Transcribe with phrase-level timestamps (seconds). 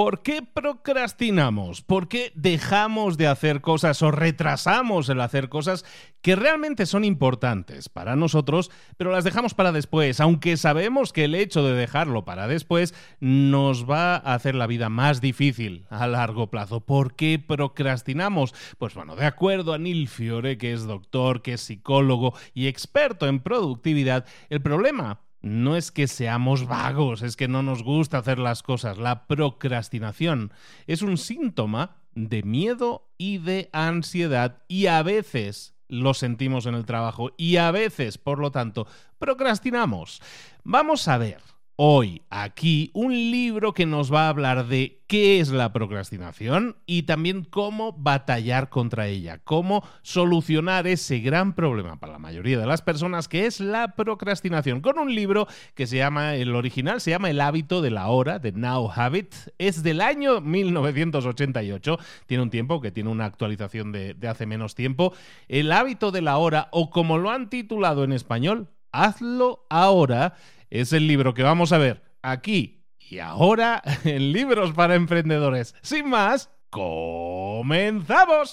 [0.00, 1.82] ¿Por qué procrastinamos?
[1.82, 5.84] ¿Por qué dejamos de hacer cosas o retrasamos el hacer cosas
[6.22, 11.34] que realmente son importantes para nosotros, pero las dejamos para después, aunque sabemos que el
[11.34, 16.48] hecho de dejarlo para después nos va a hacer la vida más difícil a largo
[16.48, 16.80] plazo?
[16.80, 18.54] ¿Por qué procrastinamos?
[18.78, 23.26] Pues bueno, de acuerdo a Neil Fiore, que es doctor, que es psicólogo y experto
[23.26, 28.38] en productividad, el problema no es que seamos vagos, es que no nos gusta hacer
[28.38, 28.98] las cosas.
[28.98, 30.52] La procrastinación
[30.86, 36.86] es un síntoma de miedo y de ansiedad y a veces lo sentimos en el
[36.86, 38.86] trabajo y a veces, por lo tanto,
[39.18, 40.22] procrastinamos.
[40.62, 41.40] Vamos a ver
[41.82, 47.04] hoy aquí un libro que nos va a hablar de qué es la procrastinación y
[47.04, 52.82] también cómo batallar contra ella, cómo solucionar ese gran problema para la mayoría de las
[52.82, 57.30] personas que es la procrastinación, con un libro que se llama, el original se llama
[57.30, 62.82] El hábito de la hora, de Now Habit, es del año 1988, tiene un tiempo
[62.82, 65.14] que tiene una actualización de, de hace menos tiempo,
[65.48, 70.34] El hábito de la hora o como lo han titulado en español, Hazlo ahora
[70.70, 75.74] es el libro que vamos a ver aquí y ahora en Libros para Emprendedores.
[75.82, 78.50] Sin más, comenzamos.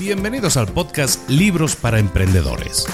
[0.00, 2.86] Bienvenidos al podcast Libros para Emprendedores.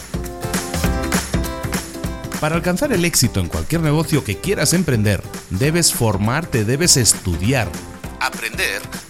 [2.40, 7.68] Para alcanzar el éxito en cualquier negocio que quieras emprender, debes formarte, debes estudiar
[8.20, 9.09] aprender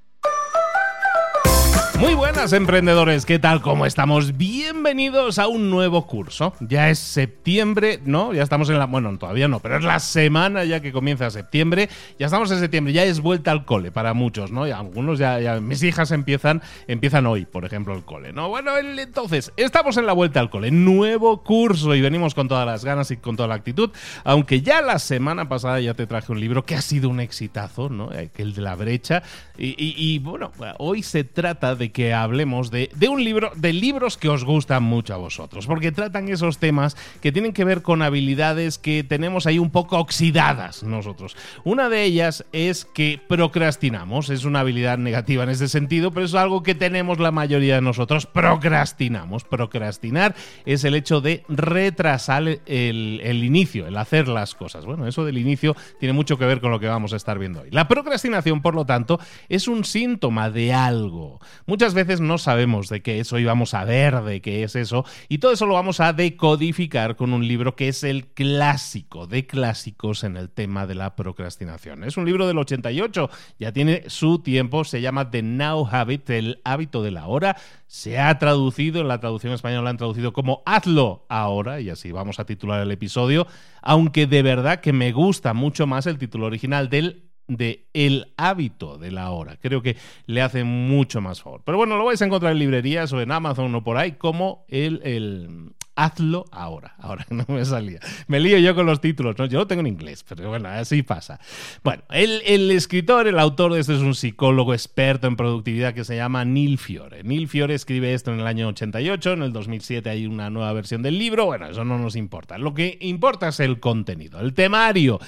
[2.01, 3.61] Muy buenas emprendedores, ¿qué tal?
[3.61, 4.35] ¿Cómo estamos?
[4.35, 6.51] Bienvenidos a un nuevo curso.
[6.59, 8.33] Ya es septiembre, ¿no?
[8.33, 8.87] Ya estamos en la...
[8.87, 11.89] Bueno, todavía no, pero es la semana ya que comienza septiembre.
[12.17, 14.67] Ya estamos en septiembre, ya es vuelta al cole para muchos, ¿no?
[14.67, 18.49] Y algunos ya, Mis hijas empiezan, empiezan hoy, por ejemplo, el cole, ¿no?
[18.49, 20.71] Bueno, entonces, estamos en la vuelta al cole.
[20.71, 23.91] Nuevo curso y venimos con todas las ganas y con toda la actitud.
[24.23, 27.89] Aunque ya la semana pasada ya te traje un libro que ha sido un exitazo,
[27.89, 28.09] ¿no?
[28.11, 29.21] El de la brecha.
[29.55, 34.29] y bueno, hoy se trata de que hablemos de, de, un libro, de libros que
[34.29, 38.77] os gustan mucho a vosotros, porque tratan esos temas que tienen que ver con habilidades
[38.77, 41.35] que tenemos ahí un poco oxidadas nosotros.
[41.63, 46.33] Una de ellas es que procrastinamos, es una habilidad negativa en ese sentido, pero es
[46.33, 49.43] algo que tenemos la mayoría de nosotros, procrastinamos.
[49.43, 50.35] Procrastinar
[50.65, 54.85] es el hecho de retrasar el, el inicio, el hacer las cosas.
[54.85, 57.61] Bueno, eso del inicio tiene mucho que ver con lo que vamos a estar viendo
[57.61, 57.69] hoy.
[57.71, 61.39] La procrastinación, por lo tanto, es un síntoma de algo.
[61.81, 65.39] Veces no sabemos de qué es, hoy vamos a ver de qué es eso, y
[65.39, 70.23] todo eso lo vamos a decodificar con un libro que es el clásico de clásicos
[70.23, 72.03] en el tema de la procrastinación.
[72.03, 76.61] Es un libro del 88, ya tiene su tiempo, se llama The Now Habit, el
[76.63, 77.57] hábito de la hora.
[77.87, 82.11] Se ha traducido, en la traducción española lo han traducido como Hazlo ahora, y así
[82.11, 83.47] vamos a titular el episodio,
[83.81, 88.97] aunque de verdad que me gusta mucho más el título original del de El hábito
[88.97, 89.57] de la hora.
[89.61, 91.61] Creo que le hace mucho más favor.
[91.65, 94.65] Pero bueno, lo vais a encontrar en librerías o en Amazon o por ahí como
[94.69, 96.95] el, el hazlo ahora.
[96.99, 97.99] Ahora no me salía.
[98.27, 99.45] Me lío yo con los títulos, ¿no?
[99.45, 101.39] Yo lo tengo en inglés, pero bueno, así pasa.
[101.83, 106.03] Bueno, el, el, escritor, el autor de esto es un psicólogo experto en productividad que
[106.03, 107.23] se llama Neil Fiore.
[107.23, 111.01] Neil Fiore escribe esto en el año 88, en el 2007 hay una nueva versión
[111.01, 111.45] del libro.
[111.45, 112.57] Bueno, eso no nos importa.
[112.57, 115.19] Lo que importa es el contenido, el temario.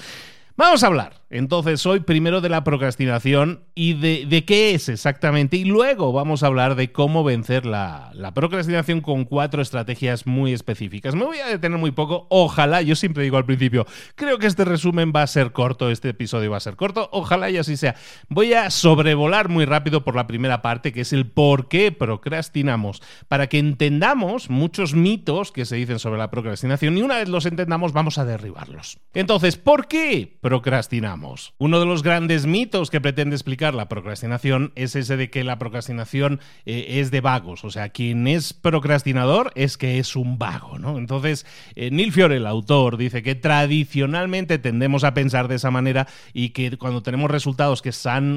[0.56, 5.64] Vamos a hablar entonces hoy primero de la procrastinación y de, qué es exactamente y
[5.64, 11.16] luego vamos a hablar de cómo vencer la, la, procrastinación con cuatro estrategias muy específicas.
[11.16, 13.84] Me voy a detener muy poco, ojalá, yo siempre digo al principio,
[14.14, 17.50] creo que este resumen va a ser corto, este episodio va a ser corto, ojalá
[17.50, 17.96] y así sea.
[18.28, 23.02] Voy a sobrevolar muy rápido por la primera parte que es el por qué procrastinamos,
[23.26, 27.44] para que entendamos muchos mitos que se dicen sobre la procrastinación y una vez los
[27.44, 29.00] entendamos vamos a derribarlos.
[29.14, 31.23] Entonces, ¿por qué procrastinamos?
[31.58, 35.58] Uno de los grandes mitos que pretende explicar la procrastinación es ese de que la
[35.58, 37.64] procrastinación eh, es de vagos.
[37.64, 40.98] O sea, quien es procrastinador es que es un vago, ¿no?
[40.98, 46.06] Entonces, eh, Neil Fiore, el autor, dice que tradicionalmente tendemos a pensar de esa manera
[46.32, 47.90] y que cuando tenemos resultados que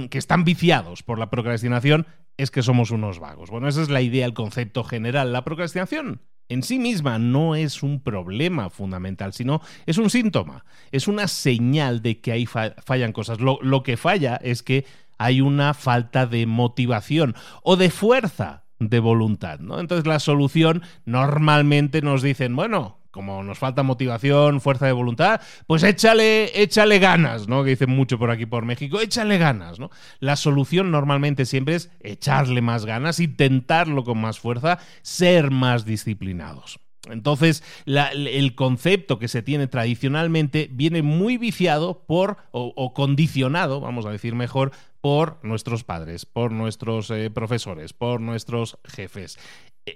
[0.09, 2.05] que están viciados por la procrastinación,
[2.37, 3.49] es que somos unos vagos.
[3.49, 5.33] Bueno, esa es la idea, el concepto general.
[5.33, 11.07] La procrastinación en sí misma no es un problema fundamental, sino es un síntoma, es
[11.07, 13.39] una señal de que ahí fallan cosas.
[13.39, 14.85] Lo, que falla es que
[15.17, 19.59] hay una falta de motivación o de fuerza de voluntad.
[19.59, 25.81] Entonces la solución normalmente nos dicen, bueno, como nos falta motivación, fuerza de voluntad, pues
[25.81, 27.63] échale, échale ganas, ¿no?
[27.63, 29.89] Que dicen mucho por aquí por México, échale ganas, ¿no?
[30.19, 36.79] La solución normalmente siempre es echarle más ganas, intentarlo con más fuerza, ser más disciplinados.
[37.09, 44.11] Entonces, el concepto que se tiene tradicionalmente viene muy viciado por, o, condicionado, vamos a
[44.11, 49.39] decir mejor, por nuestros padres, por nuestros eh, profesores, por nuestros jefes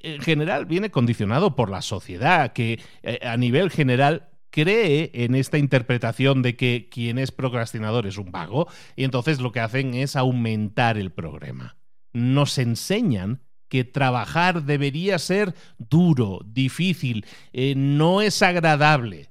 [0.03, 5.57] en general viene condicionado por la sociedad, que eh, a nivel general cree en esta
[5.57, 10.15] interpretación de que quien es procrastinador es un vago y entonces lo que hacen es
[10.15, 11.77] aumentar el problema.
[12.13, 19.29] Nos enseñan que trabajar debería ser duro, difícil, eh, no es agradable.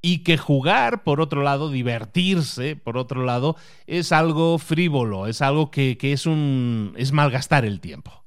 [0.00, 3.56] Y que jugar, por otro lado, divertirse, por otro lado,
[3.86, 6.94] es algo frívolo, es algo que, que es un.
[6.96, 8.17] es malgastar el tiempo.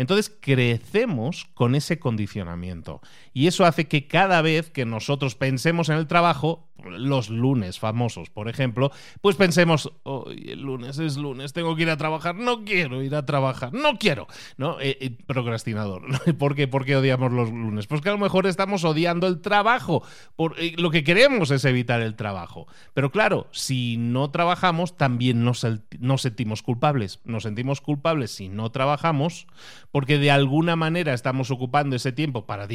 [0.00, 3.02] Entonces crecemos con ese condicionamiento.
[3.34, 8.30] Y eso hace que cada vez que nosotros pensemos en el trabajo, los lunes famosos,
[8.30, 12.64] por ejemplo, pues pensemos, hoy el lunes es lunes, tengo que ir a trabajar, no
[12.64, 14.80] quiero ir a trabajar, no quiero, ¿no?
[14.80, 16.02] Eh, eh, procrastinador.
[16.38, 17.86] ¿Por qué odiamos los lunes?
[17.86, 20.02] Pues que a lo mejor estamos odiando el trabajo,
[20.36, 22.66] por, eh, lo que queremos es evitar el trabajo.
[22.94, 25.66] Pero claro, si no trabajamos, también nos,
[25.98, 27.20] nos sentimos culpables.
[27.24, 29.46] Nos sentimos culpables si no trabajamos,
[29.90, 32.68] porque de alguna manera estamos ocupando ese tiempo para,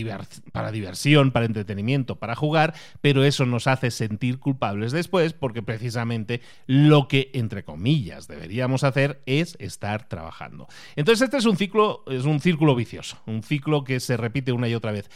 [0.51, 6.41] para diversión, para entretenimiento, para jugar, pero eso nos hace sentir culpables después porque precisamente
[6.67, 10.67] lo que, entre comillas, deberíamos hacer es estar trabajando.
[10.95, 14.67] Entonces este es un ciclo, es un círculo vicioso, un ciclo que se repite una
[14.67, 15.09] y otra vez.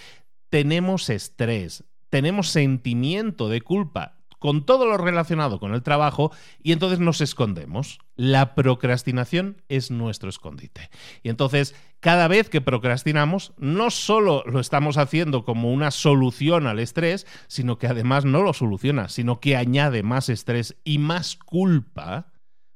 [0.50, 6.31] Tenemos estrés, tenemos sentimiento de culpa con todo lo relacionado con el trabajo
[6.63, 8.00] y entonces nos escondemos.
[8.15, 10.89] La procrastinación es nuestro escondite.
[11.24, 16.79] Y entonces, cada vez que procrastinamos, no solo lo estamos haciendo como una solución al
[16.79, 22.31] estrés, sino que además no lo soluciona, sino que añade más estrés y más culpa.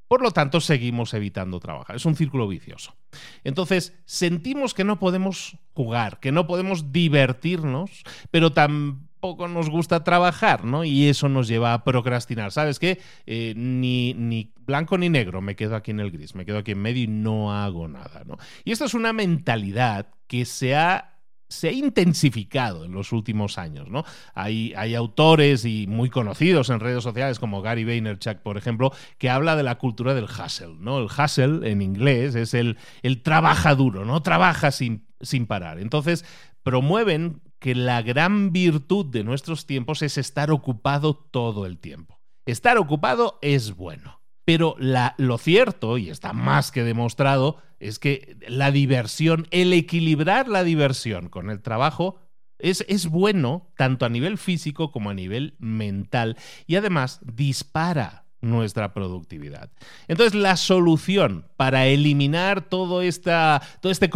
[0.06, 1.96] Por lo tanto, seguimos evitando trabajar.
[1.96, 2.94] Es un círculo vicioso.
[3.42, 7.90] Entonces, sentimos que no podemos jugar, que no podemos divertirnos,
[8.30, 10.84] pero también tampoco nos gusta trabajar, ¿no?
[10.84, 12.52] Y eso nos lleva a procrastinar.
[12.52, 13.00] ¿Sabes qué?
[13.24, 16.72] Eh, ni, ni blanco ni negro, me quedo aquí en el gris, me quedo aquí
[16.72, 18.36] en medio y no hago nada, ¿no?
[18.64, 21.10] Y esto es una mentalidad que se ha
[21.48, 24.04] se ha intensificado en los últimos años, ¿no?
[24.34, 29.30] Hay, hay, autores y muy conocidos en redes sociales como Gary Vaynerchuk, por ejemplo, que
[29.30, 30.98] habla de la cultura del hustle, ¿no?
[30.98, 34.20] El hustle en inglés es el, el trabaja duro, ¿no?
[34.22, 35.78] Trabaja sin, sin parar.
[35.78, 36.24] Entonces,
[36.64, 42.20] promueven que la gran virtud de nuestros tiempos es estar ocupado todo el tiempo.
[42.44, 44.20] Estar ocupado es bueno.
[44.44, 44.76] Pero
[45.16, 51.30] lo cierto, y está más que demostrado, es que la diversión, el equilibrar la diversión
[51.30, 52.18] con el trabajo,
[52.58, 58.92] es, es, bueno tanto a nivel físico como a nivel mental y además dispara nuestra
[58.92, 59.70] productividad.
[60.08, 64.10] Entonces, la solución para eliminar todo, esta, todo este,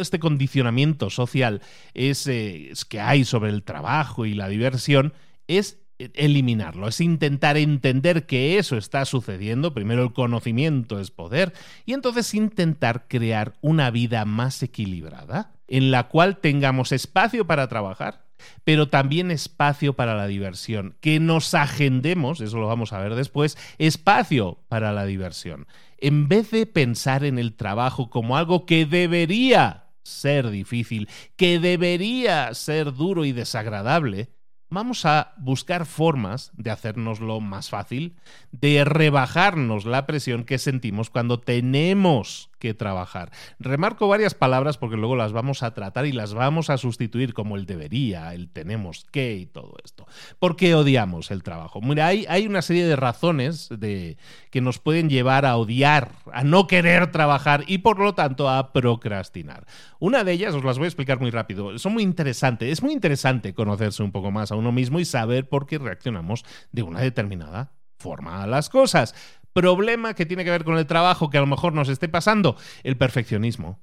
[0.00, 1.60] este condicionamiento social
[1.94, 5.12] es, eh, es que hay sobre el trabajo y la diversión
[5.48, 11.54] es eliminarlo, es intentar entender que eso está sucediendo, primero el conocimiento es poder,
[11.86, 18.25] y entonces intentar crear una vida más equilibrada, en la cual tengamos espacio para trabajar,
[18.64, 23.56] pero también espacio para la diversión, que nos agendemos, eso lo vamos a ver después,
[23.78, 25.66] espacio para la diversión.
[25.98, 32.52] En vez de pensar en el trabajo como algo que debería ser difícil, que debería
[32.54, 34.30] ser duro y desagradable,
[34.68, 38.16] vamos a buscar formas de hacernoslo más fácil,
[38.52, 43.30] de rebajarnos la presión que sentimos cuando tenemos que trabajar.
[43.58, 47.56] Remarco varias palabras porque luego las vamos a tratar y las vamos a sustituir como
[47.56, 50.06] el debería, el tenemos que y todo esto.
[50.38, 51.80] ¿Por qué odiamos el trabajo?
[51.80, 54.16] Mira, hay, una serie de razones de,
[54.50, 58.72] que nos pueden llevar a odiar, a no querer trabajar y por lo tanto a
[58.72, 59.66] procrastinar.
[59.98, 61.78] Una de ellas os las voy a explicar muy rápido.
[61.78, 62.70] Son muy interesantes.
[62.70, 66.44] Es muy interesante conocerse un poco más a uno mismo y saber por qué reaccionamos
[66.72, 69.14] de una determinada forma a las cosas.
[69.56, 72.56] Problema que tiene que ver con el trabajo que a lo mejor nos esté pasando,
[72.82, 73.80] el perfeccionismo.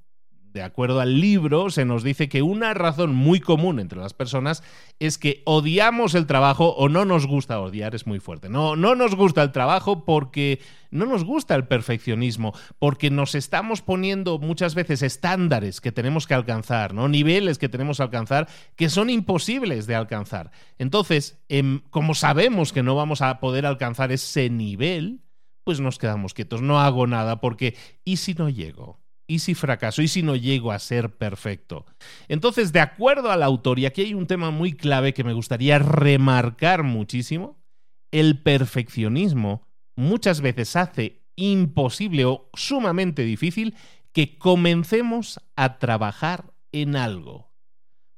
[0.54, 4.62] De acuerdo al libro, se nos dice que una razón muy común entre las personas
[5.00, 8.50] es que odiamos el trabajo o no nos gusta odiar, es muy fuerte.
[8.50, 10.62] No, no nos gusta el trabajo porque
[10.92, 16.36] no nos gusta el perfeccionismo, porque nos estamos poniendo muchas veces estándares que tenemos que
[16.36, 17.08] alcanzar, ¿no?
[17.08, 20.52] Niveles que tenemos que alcanzar que son imposibles de alcanzar.
[20.78, 25.24] Entonces, em, como sabemos que no vamos a poder alcanzar ese nivel,
[25.64, 29.00] pues nos quedamos quietos, no hago nada porque ¿y si no llego?
[29.26, 30.02] ¿Y si fracaso?
[30.02, 31.86] ¿Y si no llego a ser perfecto?
[32.28, 35.80] Entonces, de acuerdo al autor, y aquí hay un tema muy clave que me gustaría
[35.80, 37.64] remarcar muchísimo,
[38.12, 39.66] el perfeccionismo
[39.96, 43.76] muchas veces hace imposible o sumamente difícil
[44.12, 47.53] que comencemos a trabajar en algo.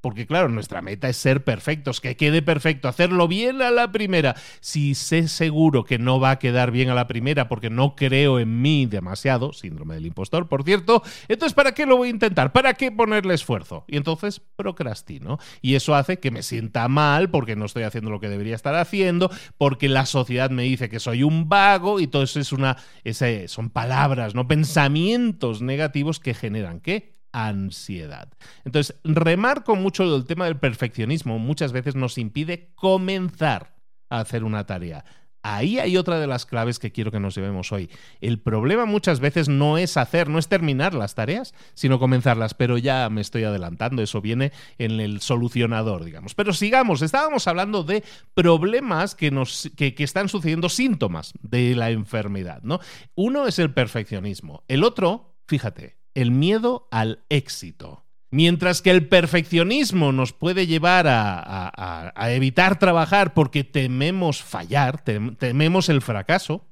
[0.05, 4.35] Porque claro, nuestra meta es ser perfectos, que quede perfecto, hacerlo bien a la primera.
[4.59, 8.39] Si sé seguro que no va a quedar bien a la primera porque no creo
[8.39, 12.51] en mí demasiado, síndrome del impostor, por cierto, entonces ¿para qué lo voy a intentar?
[12.51, 13.83] ¿Para qué ponerle esfuerzo?
[13.87, 15.39] Y entonces procrastino.
[15.63, 18.75] Y eso hace que me sienta mal porque no estoy haciendo lo que debería estar
[18.75, 22.77] haciendo, porque la sociedad me dice que soy un vago y todo eso es una,
[23.03, 27.14] ese, son palabras, no pensamientos negativos que generan qué?
[27.35, 28.29] Ansiedad.
[28.63, 31.37] Entonces, remarco mucho el tema del perfeccionismo.
[31.37, 33.75] Muchas veces nos impide comenzar
[34.09, 35.03] a hacer una tarea.
[35.43, 37.89] Ahí hay otra de las claves que quiero que nos llevemos hoy.
[38.19, 42.79] El problema muchas veces no es hacer, no es terminar las tareas, sino comenzarlas, pero
[42.79, 46.33] ya me estoy adelantando, eso viene en el solucionador, digamos.
[46.33, 51.91] Pero sigamos, estábamos hablando de problemas que, nos, que, que están sucediendo, síntomas de la
[51.91, 52.79] enfermedad, ¿no?
[53.13, 58.05] Uno es el perfeccionismo, el otro, fíjate, el miedo al éxito.
[58.31, 66.01] Mientras que el perfeccionismo nos puede llevar a, evitar trabajar porque tememos fallar, tememos el
[66.01, 66.67] fracaso,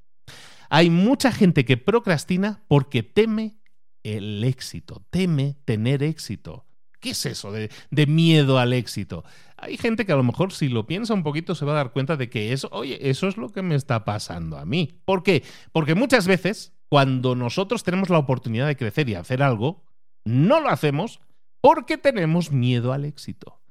[0.70, 3.60] hay mucha gente que procrastina porque teme
[4.02, 6.66] el éxito, teme tener éxito.
[7.00, 9.24] ¿Qué es eso de, de, miedo al éxito?
[9.58, 11.92] Hay gente que a lo mejor si lo piensa un poquito se va a dar
[11.92, 15.02] cuenta de que eso, oye, eso es lo que me está pasando a mí.
[15.06, 15.44] ¿Por qué?
[15.72, 19.82] Porque muchas veces cuando nosotros tenemos la oportunidad de crecer y hacer algo,
[20.26, 21.22] no lo hacemos
[21.60, 23.63] porque tenemos miedo al éxito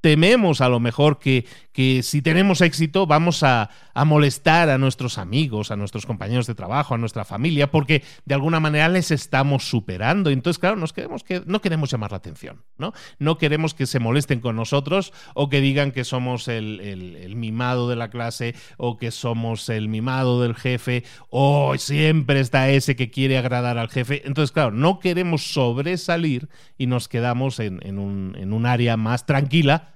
[0.00, 5.18] tememos a lo mejor que, que si tenemos éxito vamos a, a, molestar a nuestros
[5.18, 9.68] amigos, a nuestros compañeros de trabajo, a nuestra familia, porque de alguna manera les estamos
[9.68, 10.30] superando.
[10.30, 12.92] Entonces, claro, nos queremos que, no queremos llamar la atención, ¿no?
[13.18, 17.36] No queremos que se molesten con nosotros o que digan que somos el, el, el
[17.36, 22.96] mimado de la clase o que somos el mimado del jefe o siempre está ese
[22.96, 24.22] que quiere agradar al jefe.
[24.24, 29.26] Entonces, claro, no queremos sobresalir y nos quedamos en, en, un, en un área más
[29.26, 29.87] tranquila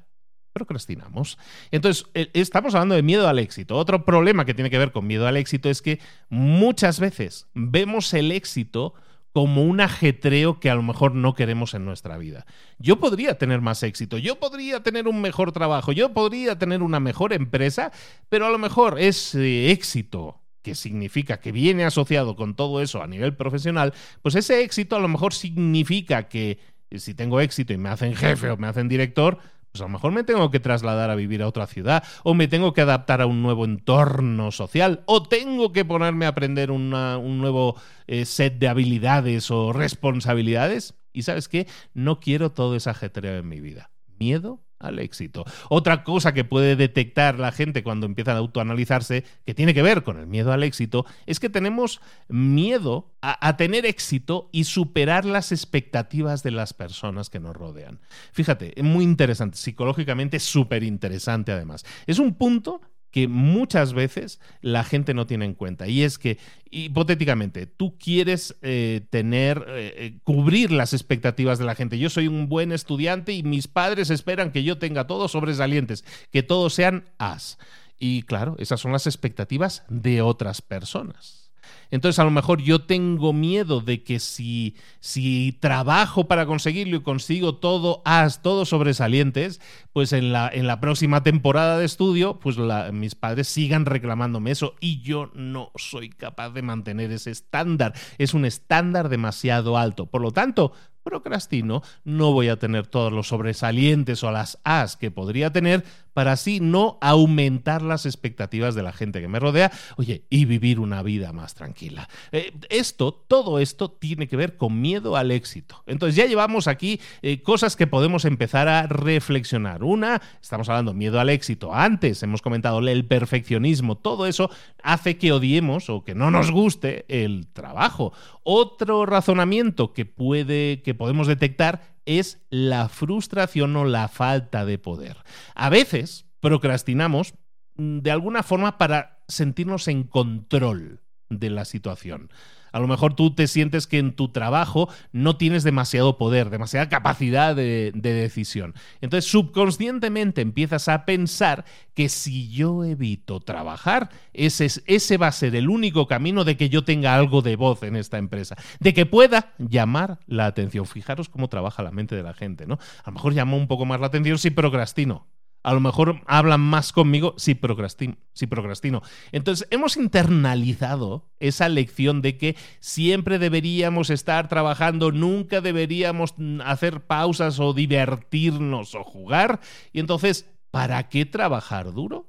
[0.52, 1.38] procrastinamos.
[1.70, 3.76] Entonces, eh, estamos hablando de miedo al éxito.
[3.76, 8.12] Otro problema que tiene que ver con miedo al éxito es que muchas veces vemos
[8.14, 8.94] el éxito
[9.32, 12.44] como un ajetreo que a lo mejor no queremos en nuestra vida.
[12.78, 17.00] Yo podría tener más éxito, yo podría tener un mejor trabajo, yo podría tener una
[17.00, 17.92] mejor empresa,
[18.28, 23.06] pero a lo mejor ese éxito que significa que viene asociado con todo eso a
[23.06, 26.58] nivel profesional, pues ese éxito a lo mejor significa que
[26.94, 29.38] si tengo éxito y me hacen jefe o me hacen director,
[29.72, 32.46] pues a lo mejor me tengo que trasladar a vivir a otra ciudad, o me
[32.46, 36.90] tengo que adaptar a un nuevo entorno social, o tengo que ponerme a aprender un
[36.90, 37.76] nuevo
[38.06, 40.94] eh, set de habilidades o responsabilidades.
[41.14, 43.90] Y sabes qué, no quiero todo ese ajetreo en mi vida.
[44.18, 45.44] Miedo al éxito.
[45.68, 50.02] Otra cosa que puede detectar la gente cuando empieza a autoanalizarse, que tiene que ver
[50.02, 55.24] con el miedo al éxito, es que tenemos miedo a, a, tener éxito y superar
[55.24, 58.00] las expectativas de las personas que nos rodean.
[58.32, 61.84] Fíjate, es muy interesante, psicológicamente súper interesante además.
[62.06, 62.80] Es un punto
[63.12, 65.86] que muchas veces la gente no tiene en cuenta.
[65.86, 66.38] Y es que,
[66.70, 71.98] hipotéticamente, tú quieres eh, tener, eh, eh, cubrir las expectativas de la gente.
[71.98, 76.42] Yo soy un buen estudiante y mis padres esperan que yo tenga todos sobresalientes, que
[76.42, 77.58] todos sean as.
[77.98, 81.41] Y claro, esas son las expectativas de otras personas.
[81.90, 87.02] Entonces a lo mejor yo tengo miedo de que si, si trabajo para conseguirlo y
[87.02, 89.60] consigo todo as, todos sobresalientes,
[89.92, 92.56] pues en la, en la próxima temporada de estudio, pues
[92.92, 97.92] mis padres sigan reclamándome eso y yo no soy capaz de mantener ese estándar.
[98.18, 100.06] Es un estándar demasiado alto.
[100.06, 105.10] Por lo tanto, procrastino, no voy a tener todos los sobresalientes o las as que
[105.10, 110.24] podría tener para así no aumentar las expectativas de la gente que me rodea, oye,
[110.30, 112.08] y vivir una vida más tranquila.
[112.32, 115.82] Eh, esto, todo esto tiene que ver con miedo al éxito.
[115.86, 119.82] Entonces ya llevamos aquí eh, cosas que podemos empezar a reflexionar.
[119.82, 121.74] Una, estamos hablando miedo al éxito.
[121.74, 123.96] Antes hemos comentado el perfeccionismo.
[123.96, 124.50] Todo eso
[124.82, 128.12] hace que odiemos o que no nos guste el trabajo.
[128.44, 135.18] Otro razonamiento que puede que podemos detectar es la frustración o la falta de poder.
[135.54, 137.34] A veces procrastinamos
[137.76, 142.30] mm, de alguna forma para sentirnos en control de la situación.
[142.72, 146.88] A lo mejor tú te sientes que en tu trabajo no tienes demasiado poder, demasiada
[146.88, 148.74] capacidad de, decisión.
[149.00, 155.54] Entonces subconscientemente empiezas a pensar que si yo evito trabajar, ese, ese va a ser
[155.54, 159.06] el único camino de que yo tenga algo de voz en esta empresa, de que
[159.06, 160.86] pueda llamar la atención.
[160.86, 162.78] Fijaros cómo trabaja la mente de la gente, ¿no?
[163.04, 165.26] A lo mejor llama un poco más la atención si procrastino
[165.62, 168.16] a lo mejor hablan más conmigo si procrastino,
[168.48, 169.02] procrastino.
[169.30, 177.60] Entonces, hemos internalizado esa lección de que siempre deberíamos estar trabajando, nunca deberíamos hacer pausas
[177.60, 179.60] o divertirnos o jugar.
[179.92, 182.28] Y entonces, ¿para qué trabajar duro?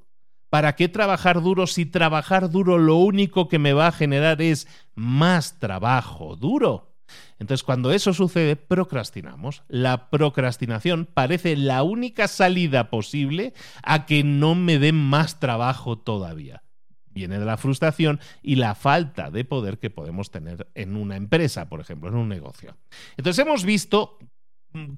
[0.50, 4.68] ¿Para qué trabajar duro si trabajar duro lo único que me va a generar es
[4.94, 6.93] más trabajo duro?
[7.38, 9.62] Entonces, cuando eso sucede, procrastinamos.
[9.68, 16.62] La procrastinación parece la única salida posible a que no me den más trabajo todavía.
[17.10, 21.68] Viene de la frustración y la falta de poder que podemos tener en una empresa,
[21.68, 22.76] por ejemplo, en un negocio.
[23.16, 24.18] Entonces, hemos visto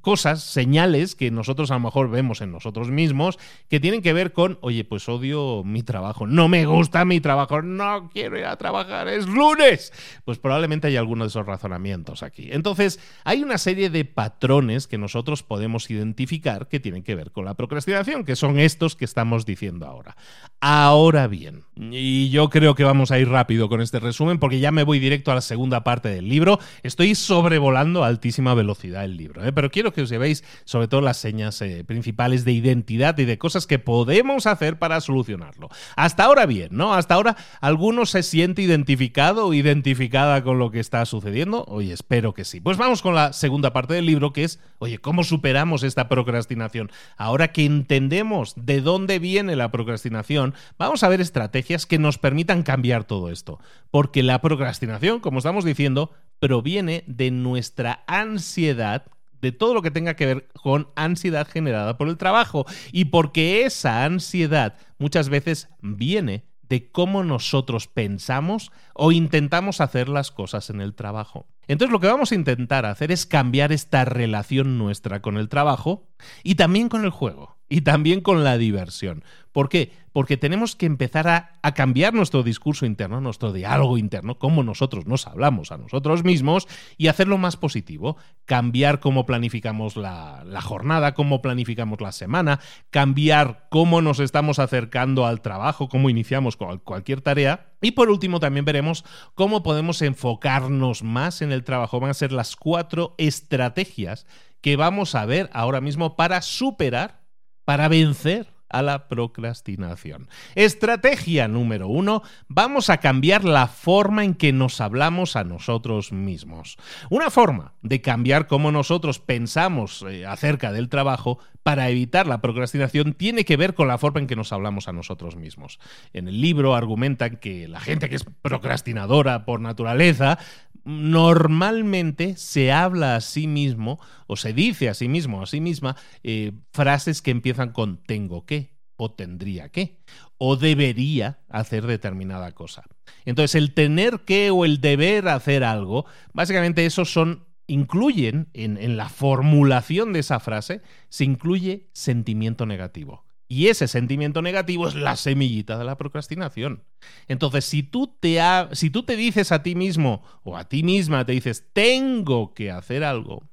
[0.00, 4.32] cosas, señales que nosotros a lo mejor vemos en nosotros mismos que tienen que ver
[4.32, 8.56] con, oye, pues odio mi trabajo, no me gusta mi trabajo, no quiero ir a
[8.56, 9.92] trabajar, es lunes.
[10.24, 12.48] Pues probablemente hay alguno de esos razonamientos aquí.
[12.52, 17.44] Entonces, hay una serie de patrones que nosotros podemos identificar que tienen que ver con
[17.44, 20.16] la procrastinación, que son estos que estamos diciendo ahora.
[20.60, 24.72] Ahora bien, y yo creo que vamos a ir rápido con este resumen porque ya
[24.72, 26.58] me voy directo a la segunda parte del libro.
[26.82, 29.52] Estoy sobrevolando a altísima velocidad el libro, ¿eh?
[29.52, 33.38] pero quiero que os llevéis sobre todo las señas eh, principales de identidad y de
[33.38, 35.68] cosas que podemos hacer para solucionarlo.
[35.96, 36.94] Hasta ahora bien, ¿no?
[36.94, 41.64] Hasta ahora alguno se siente identificado o identificada con lo que está sucediendo.
[41.68, 42.60] Oye, espero que sí.
[42.60, 46.90] Pues vamos con la segunda parte del libro que es, oye, ¿cómo superamos esta procrastinación?
[47.16, 52.62] Ahora que entendemos de dónde viene la procrastinación, vamos a ver estrategias que nos permitan
[52.62, 53.58] cambiar todo esto.
[53.90, 59.06] Porque la procrastinación, como estamos diciendo, proviene de nuestra ansiedad
[59.40, 63.64] de todo lo que tenga que ver con ansiedad generada por el trabajo y porque
[63.64, 70.80] esa ansiedad muchas veces viene de cómo nosotros pensamos o intentamos hacer las cosas en
[70.80, 71.46] el trabajo.
[71.68, 76.08] Entonces lo que vamos a intentar hacer es cambiar esta relación nuestra con el trabajo
[76.42, 77.55] y también con el juego.
[77.68, 79.24] Y también con la diversión.
[79.52, 79.90] ¿Por qué?
[80.12, 85.26] Porque tenemos que empezar a, cambiar nuestro discurso interno, nuestro diálogo interno, cómo nosotros nos
[85.26, 88.16] hablamos a nosotros mismos y hacerlo más positivo.
[88.44, 95.40] Cambiar cómo planificamos la, jornada, cómo planificamos la semana, cambiar cómo nos estamos acercando al
[95.40, 97.72] trabajo, cómo iniciamos cualquier tarea.
[97.80, 101.98] Y por último también veremos cómo podemos enfocarnos más en el trabajo.
[101.98, 104.26] Van a ser las cuatro estrategias
[104.60, 107.20] que vamos a ver ahora mismo para superar,
[107.66, 110.28] para vencer a la procrastinación.
[110.54, 116.76] Estrategia número uno, vamos a cambiar la forma en que nos hablamos a nosotros mismos.
[117.10, 123.12] Una forma de cambiar cómo nosotros pensamos eh, acerca del trabajo para evitar la procrastinación
[123.14, 125.80] tiene que ver con la forma en que nos hablamos a nosotros mismos.
[126.12, 130.38] En el libro argumentan que la gente que es procrastinadora por naturaleza
[130.86, 135.96] normalmente se habla a sí mismo o se dice a sí mismo, a sí misma,
[136.22, 139.98] eh, frases que empiezan con tengo que o tendría que
[140.38, 142.84] o debería hacer determinada cosa.
[143.24, 148.96] Entonces el tener que o el deber hacer algo, básicamente esos son incluyen en, en
[148.96, 153.25] la formulación de esa frase, se incluye sentimiento negativo.
[153.48, 156.84] Y ese sentimiento negativo es la semillita de la procrastinación.
[157.28, 158.40] Entonces, si tú, te
[158.72, 162.72] si tú te dices a ti mismo o a ti misma, te dices, tengo que
[162.72, 163.44] hacer algo,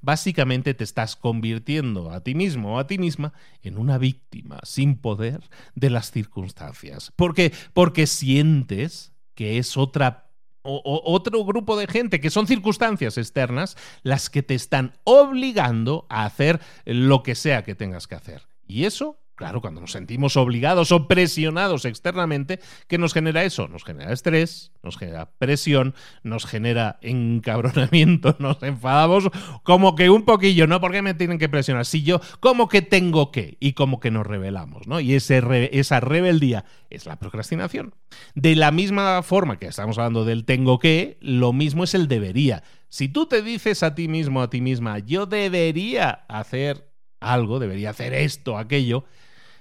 [0.00, 3.32] básicamente te estás convirtiendo a ti mismo o a ti misma
[3.62, 5.40] en una víctima sin poder
[5.74, 7.12] de las circunstancias.
[7.14, 7.52] ¿Por qué?
[7.72, 10.24] Porque sientes que es otra
[10.68, 16.60] otro grupo de gente que son circunstancias externas las que te están obligando a hacer
[16.84, 18.48] lo que sea que tengas que hacer.
[18.66, 23.68] Y eso Claro, cuando nos sentimos obligados o presionados externamente, ¿qué nos genera eso?
[23.68, 29.28] Nos genera estrés, nos genera presión, nos genera encabronamiento, nos enfadamos,
[29.62, 30.80] como que un poquillo, ¿no?
[30.80, 31.84] ¿Por qué me tienen que presionar?
[31.84, 35.00] Si yo, como que tengo que, y como que nos rebelamos, ¿no?
[35.00, 37.94] Y ese esa rebeldía es la procrastinación.
[38.34, 42.62] De la misma forma que estamos hablando del tengo que, lo mismo es el debería.
[42.88, 46.88] Si tú te dices a ti mismo, a ti misma, yo debería hacer
[47.20, 49.04] algo, debería hacer esto, aquello,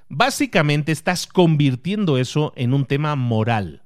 [0.10, 3.86] Básicamente estás convirtiendo eso en un tema moral.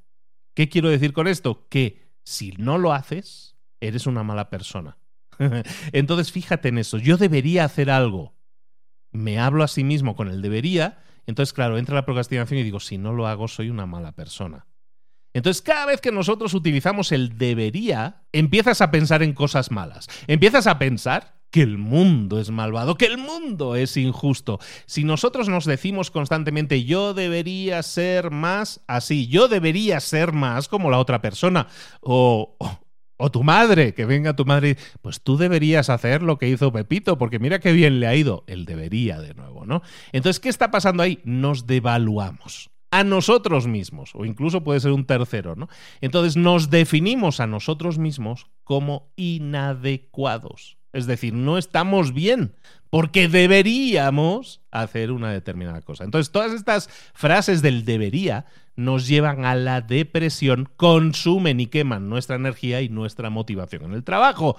[0.54, 1.68] ¿Qué quiero decir con esto?
[1.70, 4.98] Que si no lo haces, eres una mala persona.
[5.94, 6.98] Entonces fíjate en eso.
[6.98, 8.36] Yo debería hacer algo.
[9.12, 11.02] Me hablo a sí mismo con el debería.
[11.26, 14.68] Entonces, claro, entra la procrastinación y digo, si no lo hago, soy una mala persona.
[15.34, 20.08] Entonces, cada vez que nosotros utilizamos el debería, empiezas a pensar en cosas malas.
[20.28, 24.60] Empiezas a pensar que el mundo es malvado, que el mundo es injusto.
[24.86, 30.90] Si nosotros nos decimos constantemente yo debería ser más así, yo debería ser más como
[30.90, 31.68] la otra persona,
[32.02, 32.56] o,
[33.18, 37.18] o, tu madre, que venga tu madre, pues tú deberías hacer lo que hizo Pepito,
[37.18, 39.82] porque mira qué bien le ha ido, él debería de nuevo, ¿no?
[40.12, 41.20] Entonces, ¿qué está pasando ahí?
[41.24, 45.68] Nos devaluamos a nosotros mismos, o incluso puede ser un tercero, ¿no?
[46.02, 50.79] Entonces nos definimos a nosotros mismos como inadecuados.
[50.93, 52.56] Es decir, no estamos bien
[52.89, 56.04] porque deberíamos hacer una determinada cosa.
[56.04, 62.38] Entonces, todas estas frases del debería nos llevan a la depresión, consumen y queman nuestra
[62.38, 64.56] energía y nuestra motivación en el trabajo.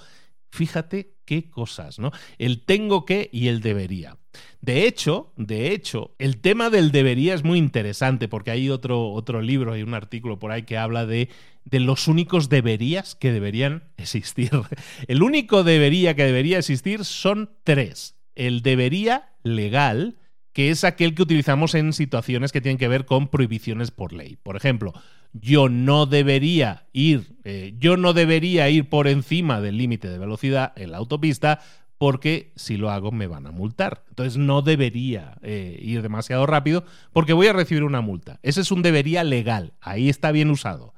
[0.50, 2.10] Fíjate qué cosas, ¿no?
[2.38, 4.18] El tengo que y el debería.
[4.60, 9.40] De hecho, de hecho, el tema del debería es muy interesante porque hay otro, otro
[9.40, 11.30] libro, hay un artículo por ahí que habla de,
[11.64, 14.51] de los únicos deberías que deberían existir.
[15.09, 18.16] El único debería que debería existir son tres.
[18.35, 20.18] El debería legal,
[20.53, 24.37] que es aquel que utilizamos en situaciones que tienen que ver con prohibiciones por ley.
[24.42, 24.94] Por ejemplo,
[25.33, 30.73] yo no debería ir, eh, yo no debería ir por encima del límite de velocidad
[30.77, 31.61] en la autopista
[31.99, 34.05] porque si lo hago me van a multar.
[34.09, 38.40] Entonces no debería eh, ir demasiado rápido porque voy a recibir una multa.
[38.42, 40.94] Ese es un debería legal, ahí está bien usado.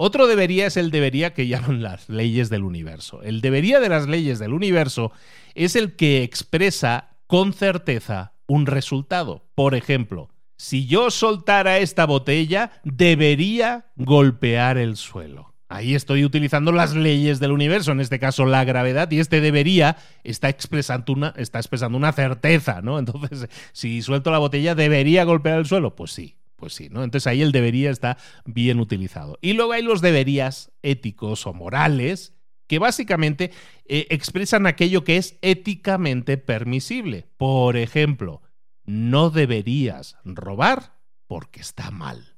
[0.00, 3.20] Otro debería es el debería que llaman las leyes del universo.
[3.24, 5.10] El debería de las leyes del universo
[5.56, 9.48] es el que expresa con certeza un resultado.
[9.56, 15.52] Por ejemplo, si yo soltara esta botella, debería golpear el suelo.
[15.68, 19.96] Ahí estoy utilizando las leyes del universo, en este caso la gravedad, y este debería
[20.22, 23.00] está expresando una, está expresando una certeza, ¿no?
[23.00, 25.96] Entonces, si suelto la botella, ¿debería golpear el suelo?
[25.96, 27.04] Pues sí, pues sí, ¿no?
[27.04, 29.38] Entonces ahí el debería está bien utilizado.
[29.40, 32.34] Y luego hay los deberías éticos o morales,
[32.66, 33.52] que básicamente
[33.86, 37.26] eh, expresan aquello que es éticamente permisible.
[37.36, 38.42] Por ejemplo,
[38.84, 42.36] no deberías robar porque está mal.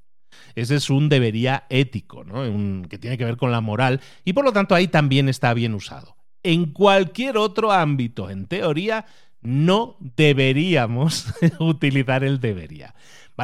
[0.54, 2.42] Ese es un debería ético, ¿no?
[2.88, 5.74] que tiene que ver con la moral y por lo tanto ahí también está bien
[5.74, 6.16] usado.
[6.42, 9.06] En cualquier otro ámbito, en teoría,
[9.40, 12.94] no deberíamos utilizar el debería.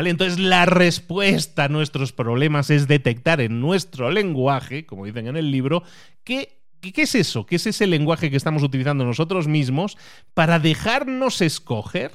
[0.05, 5.51] Entonces la respuesta a nuestros problemas es detectar en nuestro lenguaje, como dicen en el
[5.51, 5.83] libro,
[6.25, 7.47] que ¿Qué es eso?
[7.47, 9.97] ¿Qué es ese lenguaje que estamos utilizando nosotros mismos
[10.35, 12.13] para dejarnos escoger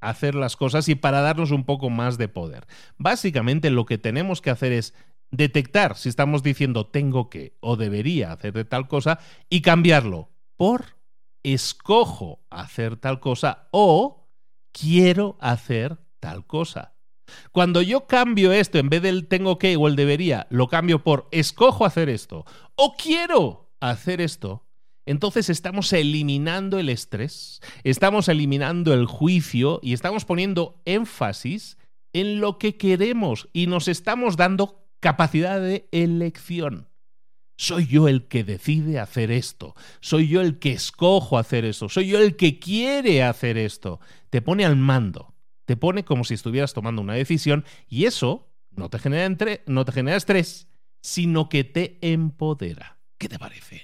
[0.00, 2.66] hacer las cosas y para darnos un poco más de poder?
[2.98, 4.94] Básicamente lo que tenemos que hacer es
[5.30, 10.98] detectar si estamos diciendo tengo que o debería hacer de tal cosa y cambiarlo por
[11.42, 14.28] escojo hacer tal cosa o
[14.72, 16.94] quiero hacer tal cosa.
[17.52, 21.28] Cuando yo cambio esto, en vez del tengo que o el debería, lo cambio por
[21.30, 24.66] escojo hacer esto o quiero hacer esto,
[25.06, 31.78] entonces estamos eliminando el estrés, estamos eliminando el juicio y estamos poniendo énfasis
[32.12, 36.88] en lo que queremos y nos estamos dando capacidad de elección.
[37.56, 42.08] Soy yo el que decide hacer esto, soy yo el que escojo hacer eso, soy
[42.08, 44.00] yo el que quiere hacer esto.
[44.30, 45.29] Te pone al mando,
[45.70, 49.32] te pone como si estuvieras tomando una decisión y eso no te genera,
[49.66, 50.66] no te genera estrés,
[51.00, 52.98] sino que te empodera.
[53.18, 53.82] ¿Qué te parece?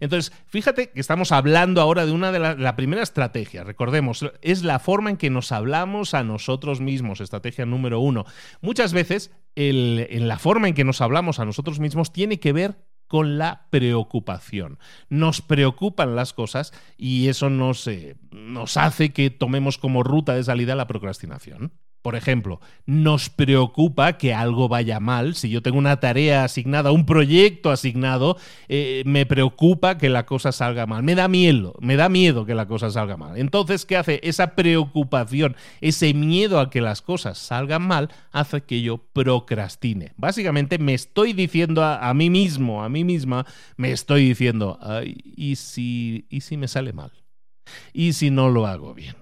[0.00, 3.62] Entonces, fíjate que estamos hablando ahora de una de las la primera estrategia.
[3.62, 8.24] Recordemos, es la forma en que nos hablamos a nosotros mismos, estrategia número uno.
[8.60, 12.84] Muchas veces, en la forma en que nos hablamos a nosotros mismos tiene que ver
[13.08, 14.78] con la preocupación.
[15.08, 18.16] Nos preocupan las cosas y eso nos, eh,
[18.76, 21.72] hace que tomemos como ruta de salida la procrastinación.
[22.08, 25.34] Por ejemplo, nos preocupa que algo vaya mal.
[25.34, 30.50] Si yo tengo una tarea asignada, un proyecto asignado, eh, me preocupa que la cosa
[30.50, 31.02] salga mal.
[31.02, 33.36] Me da miedo, me da miedo que la cosa salga mal.
[33.36, 34.20] Entonces, ¿qué hace?
[34.22, 40.14] Esa preocupación, ese miedo a que las cosas salgan mal, hace que yo procrastine.
[40.16, 43.44] Básicamente me estoy diciendo a, mí mismo, a mí misma,
[43.76, 47.12] me estoy diciendo, ¿y si, ¿y si me sale mal?
[47.92, 49.14] ¿Y si no lo hago bien?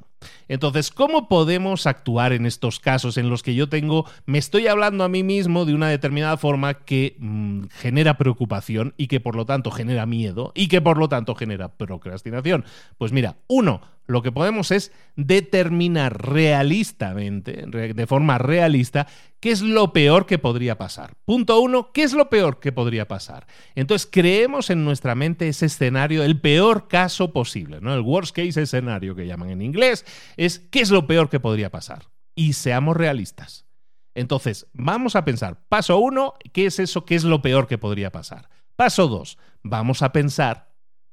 [0.49, 5.05] Entonces, ¿cómo podemos actuar en estos casos en los que yo tengo, me estoy hablando
[5.05, 9.47] a mí mismo de una determinada forma que mm, genera preocupación y que por lo
[9.47, 12.65] tanto genera miedo y que por lo tanto genera procrastinación?
[12.99, 19.07] Pues mira, uno, lo que podemos es determinar realistamente, de forma realista,
[19.41, 21.15] qué es lo peor que podría pasar.
[21.25, 23.47] Punto uno, ¿qué es lo peor que podría pasar?
[23.75, 27.95] Entonces creemos en nuestra mente ese escenario, el peor caso posible, ¿no?
[27.95, 30.05] El worst case escenario que llaman en inglés,
[30.37, 32.05] es qué es lo peor que podría pasar.
[32.35, 33.67] Y seamos realistas.
[34.15, 37.05] Entonces, vamos a pensar, paso uno, ¿qué es eso?
[37.05, 38.49] ¿Qué es lo peor que podría pasar?
[38.75, 40.67] Paso dos, vamos a pensar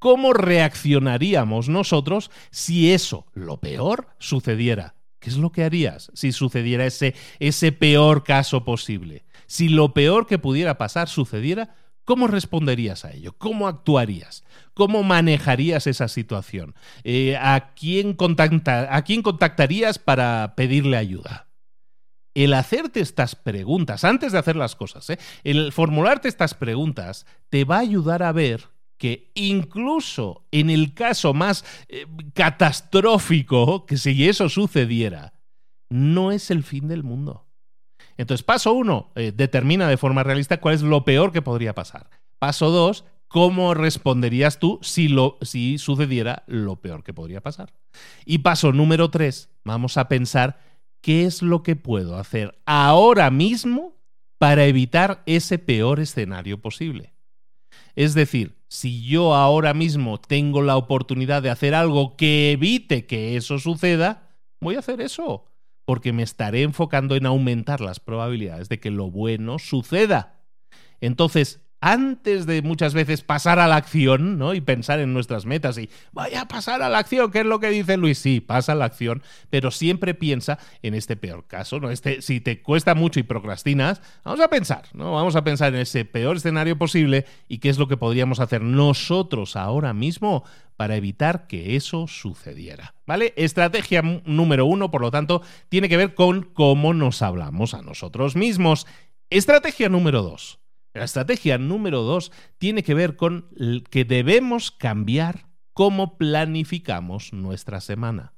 [0.04, 4.96] ¿Cómo reaccionaríamos nosotros si eso, lo peor, sucediera?
[5.20, 9.24] ¿Qué es lo que harías si sucediera ese, ese peor caso posible?
[9.48, 11.74] Si lo peor que pudiera pasar sucediera,
[12.06, 13.36] ¿Cómo responderías a ello?
[13.38, 14.44] ¿Cómo actuarías?
[14.74, 16.76] ¿Cómo manejarías esa situación?
[17.04, 18.18] Eh, ¿a, quién
[18.90, 21.48] ¿A quién contactarías para pedirle ayuda?
[22.34, 25.20] El hacerte estas preguntas, antes de hacer las cosas, ¿eh?
[25.44, 31.34] el formularte estas preguntas, te va a ayudar a ver que incluso en el caso
[31.34, 35.34] más eh, catastrófico, que si eso sucediera,
[35.90, 37.43] no es el fin del mundo.
[38.18, 42.10] Entonces, paso uno, eh, determina de forma realista cuál es lo peor que podría pasar.
[42.40, 47.74] Paso dos, cómo responderías tú si, lo, si sucediera lo peor que podría pasar.
[48.26, 50.60] Y paso número tres, vamos a pensar
[51.02, 53.98] qué es lo que puedo hacer ahora mismo
[54.38, 57.14] para evitar ese peor escenario posible.
[57.96, 63.36] Es decir, si yo ahora mismo tengo la oportunidad de hacer algo que evite que
[63.36, 65.46] eso suceda, voy a hacer eso,
[65.86, 70.40] porque me estaré enfocando en aumentar las probabilidades de que lo bueno suceda.
[71.02, 74.54] Entonces, antes de muchas veces pasar a la acción, ¿no?
[74.54, 77.60] Y pensar en nuestras metas y vaya a pasar a la acción, ¿qué es lo
[77.60, 78.20] que dice Luis?
[78.20, 81.92] Sí, pasa a la acción, pero siempre piensa en este peor caso, ¿no?
[81.92, 85.12] Este, si te cuesta mucho y procrastinas, vamos a pensar, ¿no?
[85.12, 88.62] Vamos a pensar en ese peor escenario posible y qué es lo que podríamos hacer
[88.62, 92.96] nosotros ahora mismo para evitar que eso sucediera.
[93.06, 93.34] ¿Vale?
[93.38, 98.36] Estrategia número uno, por lo tanto, tiene que ver con cómo nos hablamos a nosotros
[98.36, 98.88] mismos.
[99.30, 100.60] Estrategia número dos
[100.94, 103.50] la estrategia número dos tiene que ver con
[103.90, 108.34] que debemos cambiar cómo planificamos nuestra semana.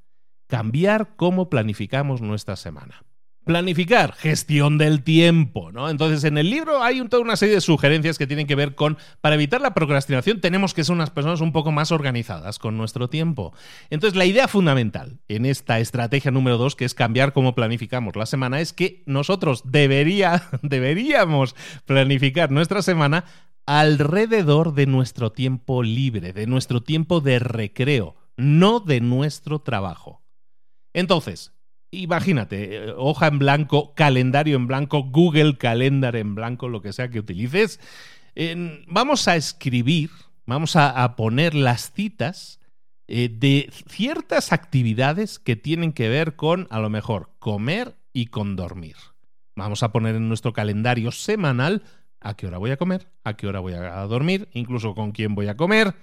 [0.48, 3.04] Cambiar cómo planificamos nuestra semana.
[3.45, 5.89] Planificar, gestión del tiempo, ¿no?
[5.89, 8.97] Entonces, en el libro hay toda una serie de sugerencias que tienen que ver con,
[9.21, 13.10] para evitar la procrastinación, tenemos que ser unas personas un poco más organizadas con nuestro
[13.10, 13.53] tiempo.
[13.89, 18.25] Entonces, la idea fundamental en esta estrategia número dos, que es cambiar cómo planificamos la
[18.25, 21.55] semana, es que nosotros debería, deberíamos
[21.86, 23.25] planificar nuestra semana
[23.65, 30.21] alrededor de nuestro tiempo libre, de nuestro tiempo de recreo no de nuestro trabajo.
[30.93, 31.53] Entonces,
[32.03, 37.10] imagínate, eh, hoja en blanco, calendario en blanco, Google Calendar en blanco, lo que sea
[37.10, 37.79] que utilices.
[38.88, 40.10] vamos a escribir,
[40.45, 42.60] vamos a, poner las citas
[43.08, 48.55] eh, de ciertas actividades que tienen que ver con, a lo mejor, comer y con
[48.55, 48.95] dormir.
[49.55, 51.84] Vamos a poner en nuestro calendario semanal
[52.19, 55.36] a qué hora voy a comer, a qué hora voy a dormir, incluso con quién
[55.36, 55.95] voy a comer,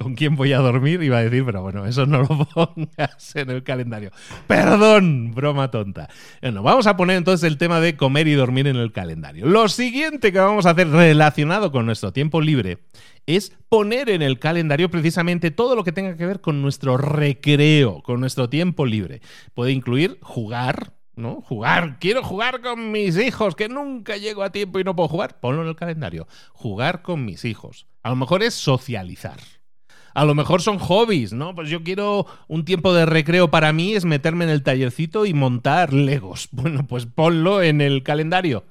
[0.00, 3.50] con quién voy a dormir, iba a decir, pero bueno, eso no lo pongas en
[3.50, 4.10] el calendario.
[4.46, 6.08] Perdón, broma tonta.
[6.40, 9.44] Bueno, vamos a poner entonces el tema de comer y dormir en el calendario.
[9.46, 12.78] Lo siguiente que vamos a hacer relacionado con nuestro tiempo libre
[13.26, 18.02] es poner en el calendario precisamente todo lo que tenga que ver con nuestro recreo,
[18.02, 19.20] con nuestro tiempo libre.
[19.52, 21.42] Puede incluir jugar, ¿no?
[21.42, 25.40] Jugar, quiero jugar con mis hijos, que nunca llego a tiempo y no puedo jugar.
[25.40, 26.26] Ponlo en el calendario.
[26.54, 27.86] Jugar con mis hijos.
[28.02, 29.40] A lo mejor es socializar.
[30.14, 31.54] A lo mejor son hobbies, ¿no?
[31.54, 35.34] Pues yo quiero un tiempo de recreo para mí es meterme en el tallercito y
[35.34, 36.48] montar legos.
[36.60, 38.64] Bueno, pues ponlo en el calendario.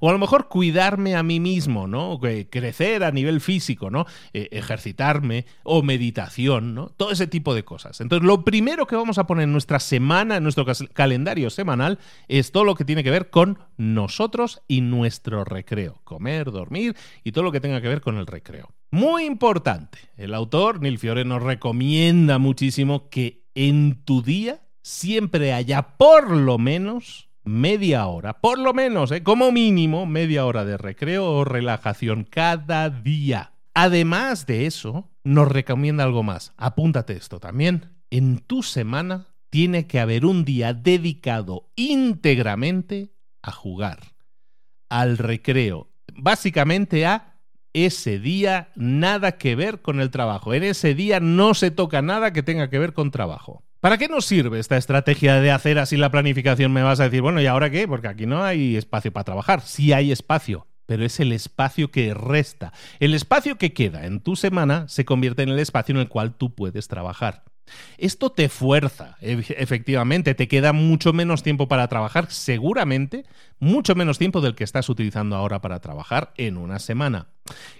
[0.00, 2.18] O a lo mejor cuidarme a mí mismo, ¿no?
[2.50, 4.06] Crecer a nivel físico, ¿no?
[4.32, 6.88] E, ejercitarme o meditación, ¿no?
[6.90, 8.00] Todo ese tipo de cosas.
[8.00, 12.52] Entonces, lo primero que vamos a poner en nuestra semana, en nuestro calendario semanal, es
[12.52, 16.00] todo lo que tiene que ver con nosotros y nuestro recreo.
[16.04, 18.74] Comer, dormir y todo lo que tenga que ver con el recreo.
[18.90, 19.98] Muy importante.
[20.16, 26.58] El autor, Neil Fiore, nos recomienda muchísimo que en tu día siempre haya por lo
[26.58, 29.22] menos media hora, por lo menos, ¿eh?
[29.22, 33.52] como mínimo, media hora de recreo o relajación cada día.
[33.72, 36.52] Además de eso, nos recomienda algo más.
[36.56, 37.96] Apúntate esto también.
[38.10, 44.00] En tu semana tiene que haber un día dedicado íntegramente a jugar,
[44.88, 47.36] al recreo, básicamente a
[47.72, 50.54] ese día nada que ver con el trabajo.
[50.54, 53.65] En ese día no se toca nada que tenga que ver con trabajo.
[53.86, 56.72] ¿Para qué nos sirve esta estrategia de hacer así la planificación?
[56.72, 57.86] Me vas a decir, bueno, ¿y ahora qué?
[57.86, 59.60] Porque aquí no hay espacio para trabajar.
[59.60, 62.72] Sí hay espacio, pero es el espacio que resta.
[62.98, 66.34] El espacio que queda en tu semana se convierte en el espacio en el cual
[66.34, 67.44] tú puedes trabajar.
[67.96, 73.24] Esto te fuerza, efectivamente, te queda mucho menos tiempo para trabajar, seguramente
[73.60, 77.28] mucho menos tiempo del que estás utilizando ahora para trabajar en una semana.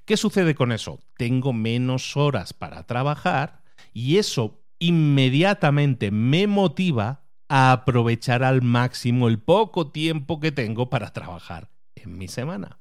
[0.05, 1.01] ¿Qué sucede con eso?
[1.17, 9.39] Tengo menos horas para trabajar y eso inmediatamente me motiva a aprovechar al máximo el
[9.39, 12.79] poco tiempo que tengo para trabajar en mi semana.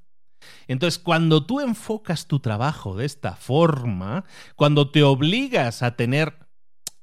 [0.67, 6.37] Entonces, cuando tú enfocas tu trabajo de esta forma, cuando te obligas a tener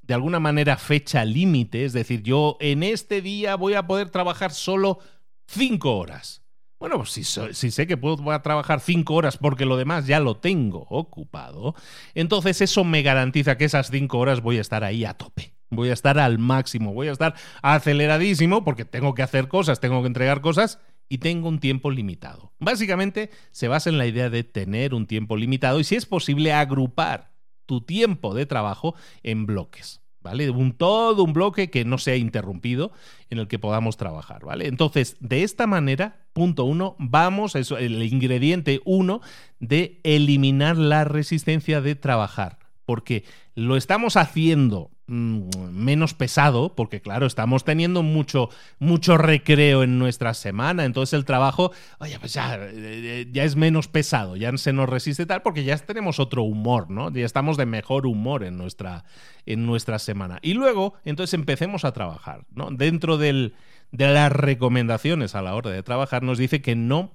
[0.01, 4.51] de alguna manera fecha límite, es decir, yo en este día voy a poder trabajar
[4.51, 4.99] solo
[5.47, 6.42] cinco horas.
[6.83, 10.85] Bueno, pues si, sé que puedo trabajar cinco horas porque lo demás ya lo tengo
[10.89, 11.75] ocupado,
[12.13, 15.53] entonces eso me garantiza que esas cinco horas voy a estar ahí a tope.
[15.69, 20.01] Voy a estar al máximo, voy a estar aceleradísimo porque tengo que hacer cosas, tengo
[20.01, 22.51] que entregar cosas y tengo un tiempo limitado.
[22.59, 26.51] Básicamente se basa en la idea de tener un tiempo limitado y si es posible
[26.51, 27.31] agrupar
[27.65, 28.93] tu tiempo de trabajo
[29.23, 30.02] en bloques.
[30.23, 30.49] ¿Vale?
[30.49, 32.91] Un, todo un bloque que no sea interrumpido
[33.29, 34.67] en el que podamos trabajar, ¿vale?
[34.67, 39.21] Entonces, de esta manera, punto uno, vamos, eso, el ingrediente uno
[39.59, 47.25] de eliminar la resistencia de trabajar, porque lo estamos haciendo Mm, menos pesado, porque claro,
[47.25, 52.71] estamos teniendo mucho, mucho recreo en nuestra semana, entonces el trabajo, oye, pues ya, eh,
[52.73, 56.89] eh, ya es menos pesado, ya se nos resiste tal, porque ya tenemos otro humor,
[56.89, 57.11] ¿no?
[57.11, 59.03] Ya estamos de mejor humor en nuestra,
[59.45, 60.39] en nuestra semana.
[60.41, 62.69] Y luego, entonces empecemos a trabajar, ¿no?
[62.71, 63.55] Dentro del,
[63.91, 67.11] de las recomendaciones a la hora de trabajar, nos dice que no,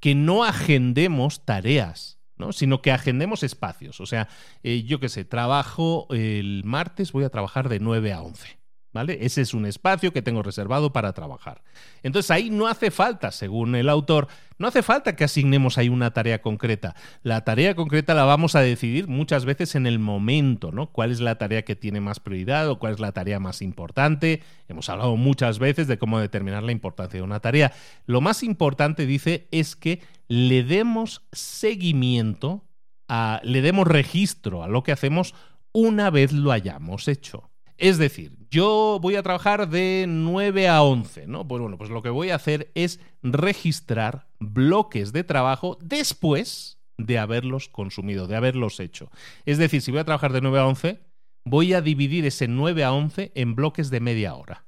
[0.00, 2.17] que no agendemos tareas
[2.52, 4.00] sino que agendemos espacios.
[4.00, 4.28] O sea,
[4.62, 8.58] eh, yo qué sé, trabajo el martes, voy a trabajar de 9 a 11.
[8.92, 9.18] ¿Vale?
[9.20, 11.62] Ese es un espacio que tengo reservado para trabajar.
[12.02, 16.12] Entonces ahí no hace falta, según el autor, no hace falta que asignemos ahí una
[16.12, 16.96] tarea concreta.
[17.22, 20.90] La tarea concreta la vamos a decidir muchas veces en el momento, ¿no?
[20.90, 24.42] ¿Cuál es la tarea que tiene más prioridad o cuál es la tarea más importante?
[24.68, 27.72] Hemos hablado muchas veces de cómo determinar la importancia de una tarea.
[28.06, 32.64] Lo más importante, dice, es que le demos seguimiento,
[33.06, 35.34] a, le demos registro a lo que hacemos
[35.72, 37.50] una vez lo hayamos hecho.
[37.78, 41.46] Es decir, yo voy a trabajar de 9 a 11, ¿no?
[41.46, 47.18] Pues bueno, pues lo que voy a hacer es registrar bloques de trabajo después de
[47.18, 49.12] haberlos consumido, de haberlos hecho.
[49.46, 51.00] Es decir, si voy a trabajar de 9 a 11,
[51.44, 54.66] voy a dividir ese 9 a 11 en bloques de media hora.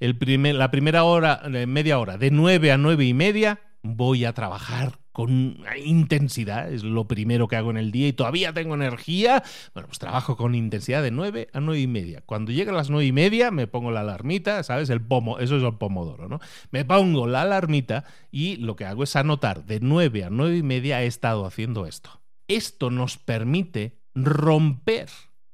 [0.00, 4.24] El primer, la primera hora, eh, media hora, de 9 a 9 y media, voy
[4.24, 8.76] a trabajar con intensidad, es lo primero que hago en el día y todavía tengo
[8.76, 9.42] energía,
[9.74, 12.22] bueno, pues trabajo con intensidad de 9 a 9 y media.
[12.24, 14.90] Cuando llegan las 9 y media me pongo la alarmita, ¿sabes?
[14.90, 16.38] El pomo, eso es el pomodoro, ¿no?
[16.70, 20.62] Me pongo la alarmita y lo que hago es anotar de 9 a 9 y
[20.62, 22.22] media he estado haciendo esto.
[22.46, 25.08] Esto nos permite romper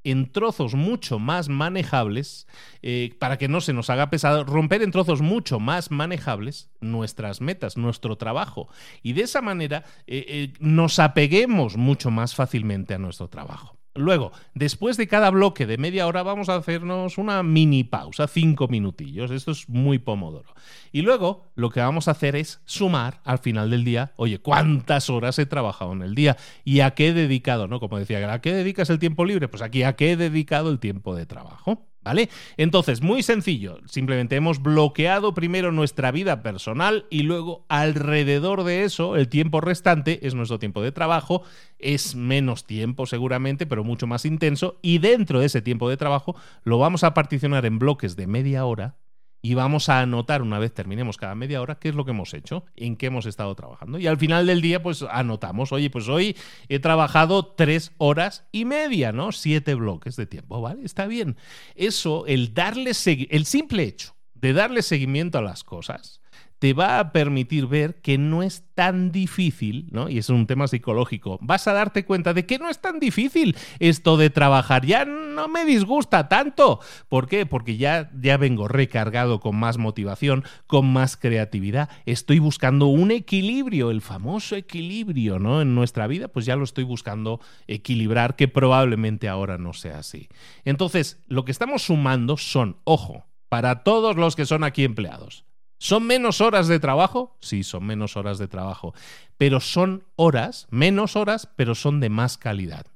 [0.04, 2.46] en trozos mucho más manejables,
[2.82, 7.40] eh, para que no se nos haga pesado, romper en trozos mucho más manejables nuestras
[7.40, 8.68] metas, nuestro trabajo.
[9.02, 13.73] Y de esa manera eh, eh, nos apeguemos mucho más fácilmente a nuestro trabajo.
[13.96, 18.66] Luego, después de cada bloque de media hora, vamos a hacernos una mini pausa, cinco
[18.66, 19.30] minutillos.
[19.30, 20.52] Esto es muy pomodoro.
[20.90, 25.10] Y luego, lo que vamos a hacer es sumar al final del día, oye, ¿cuántas
[25.10, 26.36] horas he trabajado en el día?
[26.64, 27.68] ¿Y a qué he dedicado?
[27.68, 27.78] ¿No?
[27.78, 29.46] Como decía, ¿a qué dedicas el tiempo libre?
[29.46, 31.86] Pues aquí, ¿a qué he dedicado el tiempo de trabajo?
[32.04, 32.28] ¿Vale?
[32.58, 39.16] Entonces, muy sencillo, simplemente hemos bloqueado primero nuestra vida personal y luego alrededor de eso,
[39.16, 41.42] el tiempo restante es nuestro tiempo de trabajo,
[41.78, 44.78] es menos tiempo seguramente, pero mucho más intenso.
[44.82, 48.66] Y dentro de ese tiempo de trabajo lo vamos a particionar en bloques de media
[48.66, 48.96] hora
[49.44, 52.32] y vamos a anotar una vez terminemos cada media hora qué es lo que hemos
[52.32, 53.98] hecho, en qué hemos estado trabajando.
[53.98, 56.34] Y al final del día, pues anotamos, oye, pues hoy
[56.70, 59.32] he trabajado tres horas y media, ¿no?
[59.32, 60.82] Siete bloques de tiempo, ¿vale?
[60.82, 61.36] Está bien.
[61.74, 66.22] Eso, el darle el simple hecho de darle seguimiento a las cosas,
[66.58, 70.08] te va a permitir ver que no es tan difícil, ¿no?
[70.08, 71.38] Y es un tema psicológico.
[71.42, 74.86] Vas a darte cuenta de que no es tan difícil esto de trabajar.
[74.86, 76.80] Ya no me disgusta tanto.
[77.08, 77.46] ¿Por qué?
[77.46, 81.90] Porque ya, ya vengo recargado con más motivación, con más creatividad.
[82.06, 85.60] Estoy buscando un equilibrio, el famoso equilibrio, ¿no?
[85.60, 90.28] En nuestra vida, pues ya lo estoy buscando equilibrar, que probablemente ahora no sea así.
[90.64, 95.44] Entonces, lo que estamos sumando son, ojo, para todos los que son aquí empleados
[95.84, 97.36] ¿Son menos horas de trabajo?
[97.42, 98.94] Sí, son menos horas de trabajo.
[99.36, 102.86] Pero son horas, menos horas, pero son de más calidad.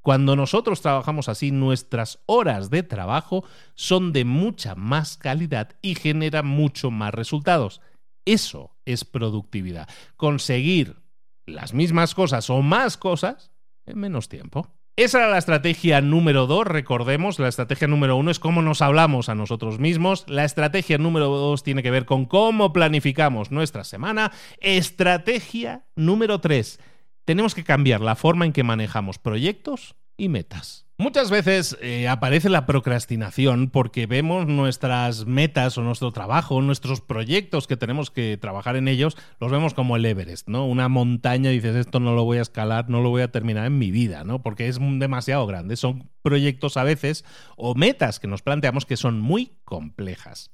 [0.00, 3.42] Cuando nosotros trabajamos así, nuestras horas de trabajo
[3.74, 7.80] son de mucha más calidad y generan mucho más resultados.
[8.24, 9.88] Eso es productividad.
[10.14, 11.02] Conseguir
[11.46, 13.50] las mismas cosas o más cosas
[13.86, 14.68] en menos tiempo.
[15.00, 19.30] Esa era la estrategia número dos, recordemos, la estrategia número uno es cómo nos hablamos
[19.30, 24.30] a nosotros mismos, la estrategia número dos tiene que ver con cómo planificamos nuestra semana,
[24.58, 26.80] estrategia número tres,
[27.24, 30.84] tenemos que cambiar la forma en que manejamos proyectos y metas.
[31.00, 37.66] Muchas veces eh, aparece la procrastinación porque vemos nuestras metas o nuestro trabajo, nuestros proyectos
[37.66, 40.66] que tenemos que trabajar en ellos, los vemos como el Everest, ¿no?
[40.66, 43.64] Una montaña y dices, esto no lo voy a escalar, no lo voy a terminar
[43.64, 44.42] en mi vida, ¿no?
[44.42, 45.76] Porque es demasiado grande.
[45.76, 47.24] Son proyectos a veces
[47.56, 50.50] o metas que nos planteamos que son muy complejas.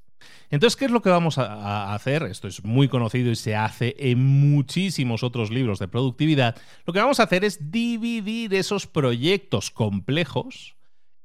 [0.49, 2.23] Entonces, ¿qué es lo que vamos a, hacer?
[2.23, 6.55] Esto es muy conocido y se hace en muchísimos otros libros de productividad.
[6.85, 10.76] Lo que vamos a hacer es dividir esos proyectos complejos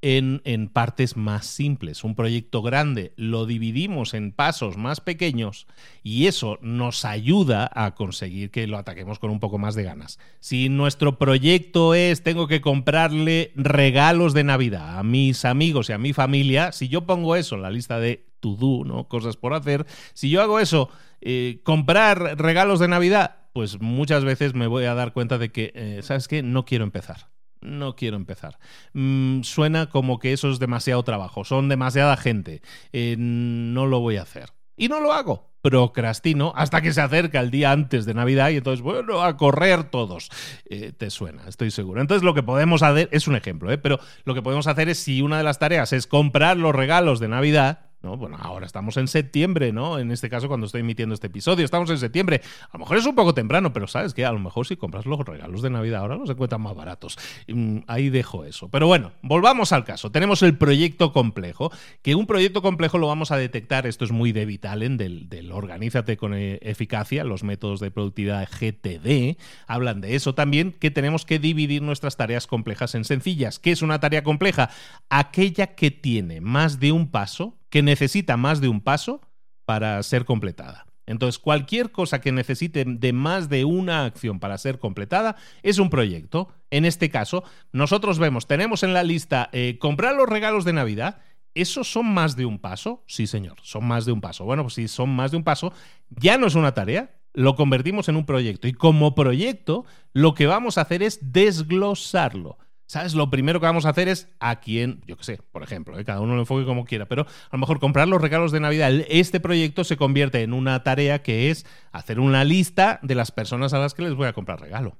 [0.03, 2.05] en, partes más simples.
[2.05, 5.66] Un proyecto grande lo dividimos en pasos más pequeños
[6.03, 10.18] y eso nos ayuda a conseguir que lo ataquemos con un poco más de ganas.
[10.40, 15.98] Si nuestro proyecto es tengo que comprarle regalos de Navidad a mis amigos y a
[15.98, 19.09] mi familia, si yo pongo eso en la lista de to do, ¿no?
[19.09, 19.86] Cosas por hacer.
[20.14, 20.90] Si yo hago eso,
[21.20, 25.72] eh, comprar regalos de Navidad, pues muchas veces me voy a dar cuenta de que,
[25.74, 26.42] eh, ¿sabes qué?
[26.42, 27.32] No quiero empezar.
[27.63, 28.59] No quiero empezar.
[28.93, 32.63] Mm, suena como que eso es demasiado trabajo, son demasiada gente.
[32.93, 34.51] Eh, no lo voy a hacer.
[34.77, 38.57] Y no lo hago procrastino hasta que se acerca el día antes de Navidad y
[38.57, 40.29] entonces, bueno, a correr todos.
[40.69, 42.01] Eh, te suena, estoy seguro.
[42.01, 43.79] Entonces lo que podemos hacer, es un ejemplo, ¿eh?
[43.79, 47.21] pero lo que podemos hacer es si una de las tareas es comprar los regalos
[47.21, 48.16] de Navidad, ¿no?
[48.16, 49.98] Bueno, ahora estamos en septiembre, ¿no?
[49.98, 52.40] En este caso, cuando estoy emitiendo este episodio, estamos en septiembre.
[52.70, 55.07] A lo mejor es un poco temprano, pero sabes que a lo mejor si compras
[55.07, 57.18] los regalos de Navidad ahora los encuentran más baratos.
[57.48, 58.68] Mm, ahí dejo eso.
[58.68, 60.11] Pero bueno, volvamos al caso.
[60.11, 61.70] Tenemos el proyecto complejo,
[62.03, 65.53] que un proyecto complejo lo vamos a detectar, esto es muy de Vitalen, del, del
[65.53, 71.24] Organízate con e-, Eficacia, los métodos de productividad GTD, hablan de eso también, que tenemos
[71.24, 73.59] que dividir nuestras tareas complejas en sencillas.
[73.59, 74.70] ¿Qué es una tarea compleja?
[75.09, 79.23] Aquella que tiene más de un paso que necesita más de un paso
[79.64, 80.85] para ser completada.
[81.07, 85.89] Entonces, cualquier cosa que necesite de más de una acción para ser completada es un
[85.89, 86.49] proyecto.
[86.70, 91.23] En este caso, nosotros vemos, tenemos en la lista eh, comprar los regalos de Navidad.
[91.55, 93.05] ¿Esos son más de un paso?
[93.07, 94.45] Sí, señor, son más de un paso.
[94.45, 95.73] Bueno, pues si son más de un paso,
[96.11, 98.68] ya no es una tarea, lo convertimos en un proyecto.
[98.68, 102.59] Y como proyecto, lo que vamos a hacer es desglosarlo.
[102.93, 103.14] ¿Sabes?
[103.14, 106.05] Lo primero que vamos a hacer es a quién, yo qué sé, por ejemplo, ¿eh?
[106.05, 108.93] cada uno lo enfoque como quiera, pero a lo mejor comprar los regalos de Navidad.
[109.09, 113.72] Este proyecto se convierte en una tarea que es hacer una lista de las personas
[113.72, 114.99] a las que les voy a comprar regalo.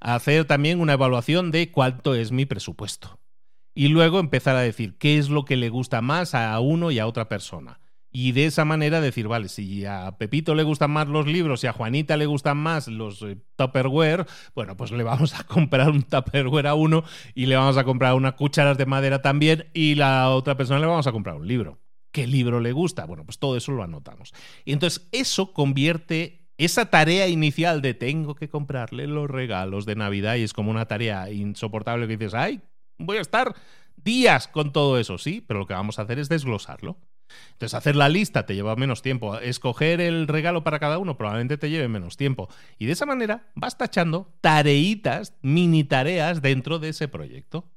[0.00, 3.20] Hacer también una evaluación de cuánto es mi presupuesto.
[3.72, 6.98] Y luego empezar a decir qué es lo que le gusta más a uno y
[6.98, 7.78] a otra persona
[8.10, 11.66] y de esa manera decir, vale, si a Pepito le gustan más los libros y
[11.66, 16.02] a Juanita le gustan más los eh, Tupperware, bueno, pues le vamos a comprar un
[16.02, 17.04] Tupperware a uno
[17.34, 20.86] y le vamos a comprar unas cucharas de madera también y la otra persona le
[20.86, 21.78] vamos a comprar un libro.
[22.10, 23.04] ¿Qué libro le gusta?
[23.04, 24.32] Bueno, pues todo eso lo anotamos.
[24.64, 30.36] Y entonces eso convierte esa tarea inicial de tengo que comprarle los regalos de Navidad
[30.36, 32.62] y es como una tarea insoportable que dices, ay,
[32.98, 33.54] voy a estar
[33.96, 36.96] días con todo eso, sí, pero lo que vamos a hacer es desglosarlo.
[37.52, 39.38] Entonces, hacer la lista te lleva menos tiempo.
[39.38, 42.48] Escoger el regalo para cada uno probablemente te lleve menos tiempo.
[42.78, 47.68] Y de esa manera vas tachando tareitas, mini tareas dentro de ese proyecto.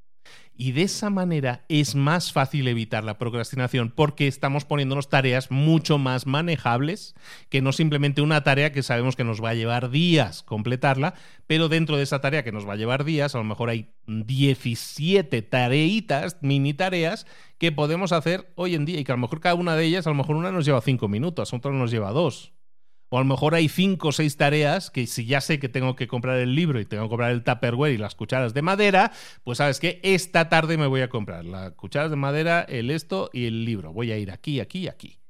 [0.56, 5.98] Y de esa manera es más fácil evitar la procrastinación porque estamos poniéndonos tareas mucho
[5.98, 7.16] más manejables
[7.50, 11.16] que no simplemente una tarea que sabemos que nos va a llevar días completarla,
[11.48, 13.90] pero dentro de esa tarea que nos va a llevar días, a lo mejor hay
[14.06, 17.26] 17 tareitas, mini tareas,
[17.58, 20.06] que podemos hacer hoy en día y que a lo mejor cada una de ellas,
[20.06, 22.54] a lo mejor una nos lleva 5 minutos, otra nos lleva 2.
[23.14, 25.97] O a lo mejor hay cinco o seis tareas que si ya sé que tengo
[25.97, 29.12] que comprar el libro y tengo que comprar el Tupperware y las cucharas de madera,
[29.43, 33.30] pues sabes que esta tarde me voy a comprar las cucharas de madera, el esto
[33.34, 33.91] y el libro.
[33.91, 35.20] Voy a ir aquí, aquí y aquí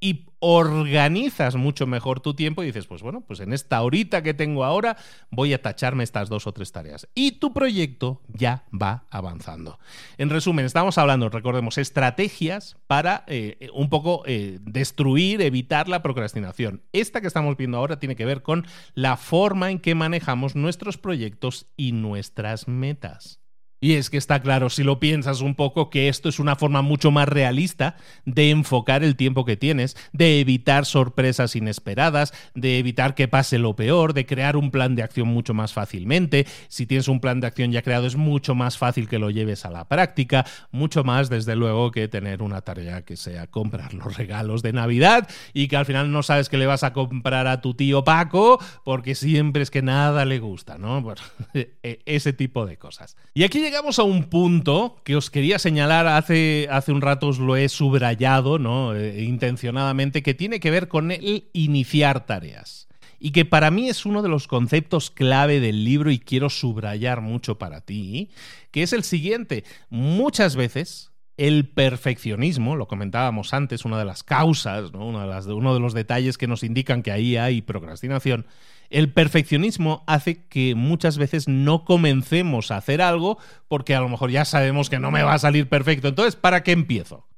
[0.00, 4.32] y organizas mucho mejor tu tiempo y dices, pues bueno, pues en esta horita que
[4.32, 4.96] tengo ahora
[5.30, 7.06] voy a tacharme estas dos o tres tareas.
[7.14, 9.78] Y tu proyecto ya va avanzando.
[10.16, 16.82] En resumen, estamos hablando, recordemos, estrategias para eh, un poco eh, destruir, evitar la procrastinación.
[16.92, 20.96] Esta que estamos viendo ahora tiene que ver con la forma en que manejamos nuestros
[20.96, 23.40] proyectos y nuestras metas.
[23.80, 26.82] Y es que está claro, si lo piensas un poco, que esto es una forma
[26.82, 33.14] mucho más realista de enfocar el tiempo que tienes, de evitar sorpresas inesperadas, de evitar
[33.14, 36.46] que pase lo peor, de crear un plan de acción mucho más fácilmente.
[36.68, 39.64] Si tienes un plan de acción ya creado, es mucho más fácil que lo lleves
[39.64, 44.16] a la práctica, mucho más, desde luego, que tener una tarea que sea comprar los
[44.16, 47.60] regalos de Navidad y que al final no sabes que le vas a comprar a
[47.62, 51.02] tu tío Paco porque siempre es que nada le gusta, ¿no?
[51.54, 53.16] E-, ese tipo de cosas.
[53.32, 57.38] Y aquí llegamos a un punto que os quería señalar hace, hace un rato, os
[57.38, 58.96] lo he subrayado, ¿no?
[58.96, 62.88] Eh, intencionadamente, que tiene que ver con el iniciar tareas.
[63.20, 67.20] Y que para mí es uno de los conceptos clave del libro y quiero subrayar
[67.20, 68.30] mucho para ti,
[68.72, 69.62] que es el siguiente.
[69.88, 75.06] Muchas veces el perfeccionismo, lo comentábamos antes, una de las causas, ¿no?
[75.06, 78.46] una de las, uno de los detalles que nos indican que ahí hay procrastinación,
[78.90, 83.38] el perfeccionismo hace que muchas veces no comencemos a hacer algo
[83.68, 86.08] porque a lo mejor ya sabemos que no me va a salir perfecto.
[86.08, 87.28] Entonces, ¿para qué empiezo?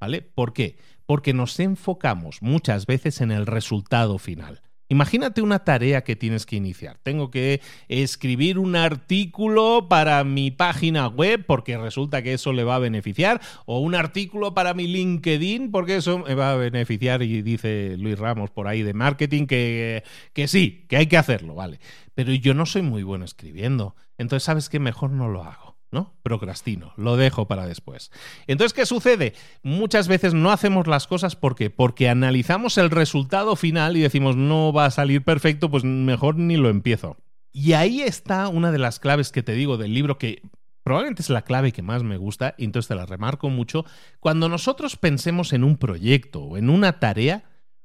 [0.00, 0.22] ¿Vale?
[0.22, 0.78] ¿Por qué?
[1.06, 4.62] Porque nos enfocamos muchas veces en el resultado final.
[4.88, 6.98] Imagínate una tarea que tienes que iniciar.
[7.02, 12.76] Tengo que escribir un artículo para mi página web porque resulta que eso le va
[12.76, 17.42] a beneficiar, o un artículo para mi LinkedIn porque eso me va a beneficiar y
[17.42, 21.80] dice Luis Ramos por ahí de marketing que, que sí, que hay que hacerlo, ¿vale?
[22.14, 25.67] Pero yo no soy muy bueno escribiendo, entonces sabes que mejor no lo hago.
[25.90, 26.14] ¿No?
[26.22, 28.10] Procrastino, lo dejo para después.
[28.46, 29.34] Entonces, ¿qué sucede?
[29.62, 34.72] Muchas veces no hacemos las cosas porque porque analizamos el resultado final y decimos no
[34.72, 37.16] va a salir perfecto, pues mejor ni lo empiezo.
[37.52, 40.42] Y ahí está una de las claves que te digo del libro que
[40.82, 43.84] probablemente es la clave que más me gusta y entonces te la remarco mucho.
[44.20, 47.44] Cuando nosotros pensemos en un proyecto o en una tarea,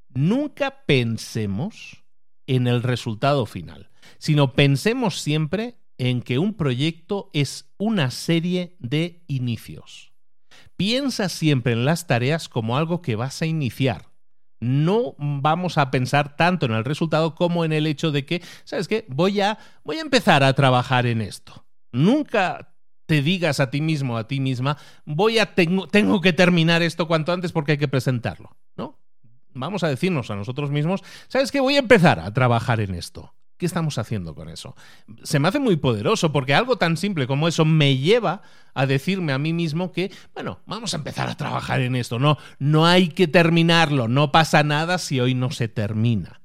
[0.09, 2.03] nunca pensemos
[2.47, 9.23] en el resultado final, sino pensemos siempre en que un proyecto es una serie de
[9.27, 10.13] inicios.
[10.75, 14.11] Piensa siempre en las tareas como algo que vas a iniciar.
[14.59, 18.87] No vamos a pensar tanto en el resultado como en el hecho de que, ¿sabes
[18.87, 19.05] qué?
[19.09, 21.65] Voy a, voy a empezar a trabajar en esto.
[21.91, 22.73] Nunca
[23.05, 27.07] te digas a ti mismo, a ti misma, voy a tengo, tengo que terminar esto
[27.07, 28.99] cuanto antes porque hay que presentarlo, ¿no?
[29.53, 31.59] Vamos a decirnos a nosotros mismos, ¿sabes qué?
[31.59, 33.35] Voy a empezar a trabajar en esto.
[33.63, 34.75] ¿Qué estamos haciendo con eso?
[35.23, 38.41] Se me hace muy poderoso porque algo tan simple como eso me lleva
[38.73, 42.19] a decirme a mí mismo que, bueno, vamos a empezar a trabajar en esto.
[42.19, 46.41] No, no hay que terminarlo, no pasa nada si hoy no se termina.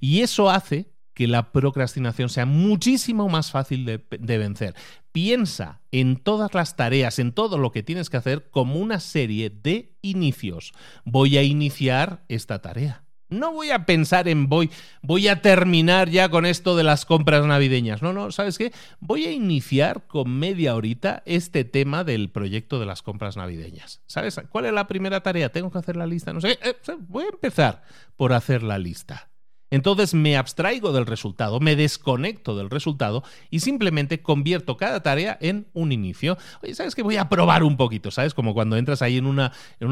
[0.00, 4.74] Y eso hace que la procrastinación sea muchísimo más fácil de, de, vencer.
[5.12, 9.50] Piensa en todas las tareas, en todo lo que tienes que hacer como una serie
[9.50, 10.72] de inicios.
[11.04, 14.70] Voy a iniciar esta tarea No voy a pensar en voy,
[15.02, 18.02] voy a terminar ya con esto de las compras navideñas.
[18.02, 18.72] No, no, ¿sabes qué?
[19.00, 24.00] Voy a iniciar con media horita este tema del proyecto de las compras navideñas.
[24.06, 25.50] ¿Sabes cuál es la primera tarea?
[25.50, 26.32] Tengo que hacer la lista.
[26.32, 26.76] No sé, eh,
[27.08, 27.82] voy a empezar
[28.16, 29.28] por hacer la lista.
[29.76, 35.66] Entonces me abstraigo del resultado, me desconecto del resultado y simplemente convierto cada tarea en
[35.74, 36.38] un inicio.
[36.62, 37.02] Oye, ¿sabes qué?
[37.02, 38.32] Voy a probar un poquito, ¿sabes?
[38.32, 39.90] Como cuando entras ahí en una, en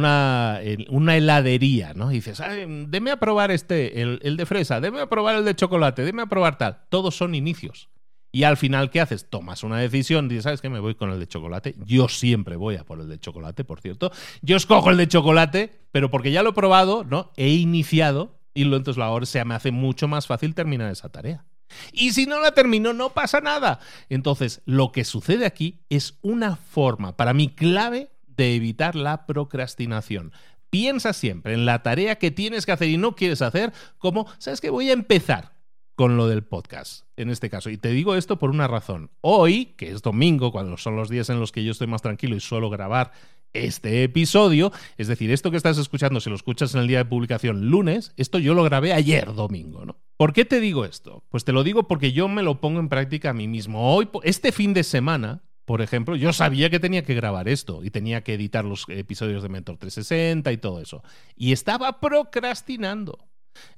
[0.88, 2.10] una, heladería, ¿no?
[2.10, 2.42] Y dices,
[2.88, 6.22] deme a probar este, el, el de fresa, deme a probar el de chocolate, deme
[6.22, 6.84] a probar tal.
[6.88, 7.90] Todos son inicios.
[8.32, 9.28] Y al final, ¿qué haces?
[9.28, 10.70] Tomas una decisión, dices, ¿sabes qué?
[10.70, 11.76] Me voy con el de chocolate.
[11.84, 14.10] Yo siempre voy a por el de chocolate, por cierto.
[14.40, 17.32] Yo escojo el de chocolate, pero porque ya lo he probado, ¿no?
[17.36, 21.44] He iniciado y entonces ahora se me hace mucho más fácil terminar esa tarea.
[21.92, 23.80] Y si no la termino, no pasa nada.
[24.08, 30.32] Entonces, lo que sucede aquí es una forma, para mí, clave de evitar la procrastinación.
[30.70, 34.60] Piensa siempre en la tarea que tienes que hacer y no quieres hacer, como, ¿sabes
[34.60, 34.70] qué?
[34.70, 35.54] Voy a empezar
[35.94, 37.70] con lo del podcast, en este caso.
[37.70, 39.10] Y te digo esto por una razón.
[39.20, 42.34] Hoy, que es domingo, cuando son los días en los que yo estoy más tranquilo
[42.34, 43.12] y suelo grabar
[43.54, 47.04] este episodio, es decir, esto que estás escuchando, si lo escuchas en el día de
[47.06, 49.96] publicación lunes, esto yo lo grabé ayer domingo, ¿no?
[50.16, 51.24] ¿Por qué te digo esto?
[51.28, 53.94] Pues te lo digo porque yo me lo pongo en práctica a mí mismo.
[53.94, 57.90] Hoy, este fin de semana, por ejemplo, yo sabía que tenía que grabar esto y
[57.90, 61.02] tenía que editar los episodios de Mentor 360 y todo eso.
[61.36, 63.18] Y estaba procrastinando.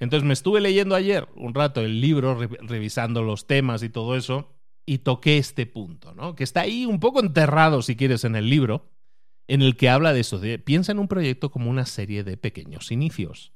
[0.01, 4.49] Entonces me estuve leyendo ayer un rato el libro, revisando los temas y todo eso,
[4.87, 6.35] y toqué este punto, ¿no?
[6.35, 8.89] Que está ahí un poco enterrado, si quieres, en el libro,
[9.49, 12.37] en el que habla de eso, de piensa en un proyecto como una serie de
[12.37, 13.53] pequeños inicios.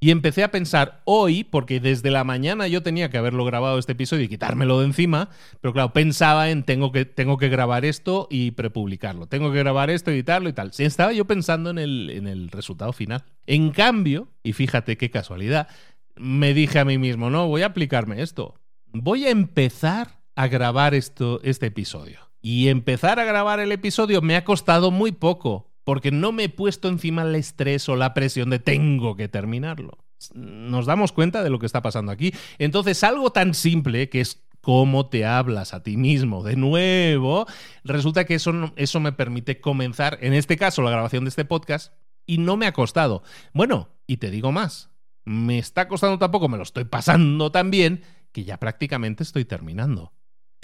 [0.00, 3.92] Y empecé a pensar hoy, porque desde la mañana yo tenía que haberlo grabado este
[3.92, 5.30] episodio y quitármelo de encima,
[5.62, 9.88] pero claro, pensaba en tengo que, tengo que grabar esto y prepublicarlo, tengo que grabar
[9.88, 10.72] esto, editarlo y tal.
[10.76, 13.24] Estaba yo pensando en el, en el resultado final.
[13.46, 15.68] En cambio, y fíjate qué casualidad,
[16.16, 18.60] me dije a mí mismo, no, voy a aplicarme esto.
[18.92, 22.33] Voy a empezar a grabar esto, este episodio.
[22.46, 26.48] Y empezar a grabar el episodio me ha costado muy poco, porque no me he
[26.50, 29.96] puesto encima el estrés o la presión de tengo que terminarlo.
[30.34, 32.34] Nos damos cuenta de lo que está pasando aquí.
[32.58, 37.46] Entonces, algo tan simple que es cómo te hablas a ti mismo de nuevo,
[37.82, 41.94] resulta que eso, eso me permite comenzar, en este caso, la grabación de este podcast,
[42.26, 43.22] y no me ha costado.
[43.54, 44.90] Bueno, y te digo más,
[45.24, 50.12] me está costando tampoco, me lo estoy pasando tan bien, que ya prácticamente estoy terminando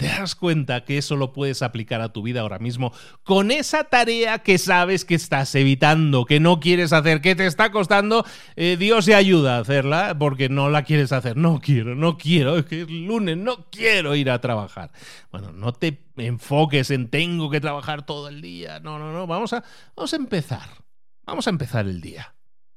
[0.01, 2.91] te das cuenta que eso lo puedes aplicar a tu vida ahora mismo
[3.21, 7.71] con esa tarea que sabes que estás evitando, que no quieres hacer, que te está
[7.71, 8.25] costando.
[8.55, 11.37] Eh, Dios te ayuda a hacerla porque no la quieres hacer.
[11.37, 14.91] No quiero, no quiero, es que es lunes, no quiero ir a trabajar.
[15.31, 18.79] Bueno, no te enfoques en tengo que trabajar todo el día.
[18.79, 19.27] No, no, no.
[19.27, 19.63] Vamos a,
[19.95, 20.67] vamos a empezar.
[21.27, 22.33] Vamos a empezar el día.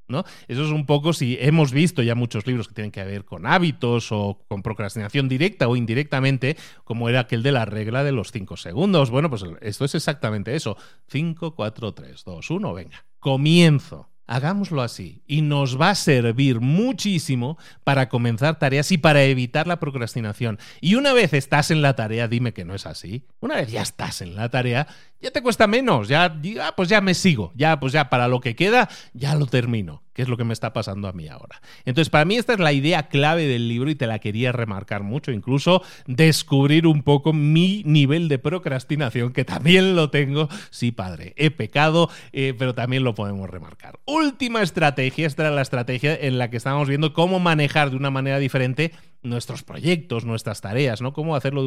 [0.09, 0.25] ¿No?
[0.49, 3.47] Eso es un poco si hemos visto ya muchos libros que tienen que ver con
[3.47, 8.33] hábitos o con procrastinación directa o indirectamente, como era aquel de la regla de los
[8.33, 9.11] 5 segundos.
[9.11, 10.77] Bueno, pues esto es exactamente eso.
[11.09, 13.05] 5, 4, 3, 2, 1, venga.
[13.19, 14.14] Comienzo.
[14.27, 19.81] Hagámoslo así y nos va a servir muchísimo para comenzar tareas y para evitar la
[19.81, 20.59] procrastinación.
[20.81, 23.27] Y una vez estás en la tarea, dime que no es así.
[23.41, 24.87] Una vez ya estás en la tarea,
[25.20, 28.41] ya te cuesta menos, ya, ya pues ya me sigo, ya pues ya para lo
[28.41, 31.61] que queda ya lo termino que es lo que me está pasando a mí ahora.
[31.85, 35.03] Entonces, para mí esta es la idea clave del libro y te la quería remarcar
[35.03, 41.35] mucho, incluso descubrir un poco mi nivel de procrastinación, que también lo tengo, sí padre,
[41.37, 43.99] he pecado, eh, pero también lo podemos remarcar.
[44.07, 48.11] Última estrategia, esta era la estrategia en la que estábamos viendo cómo manejar de una
[48.11, 48.93] manera diferente
[49.23, 51.12] nuestros proyectos, nuestras tareas, ¿no?
[51.12, 51.62] Cómo hacerlo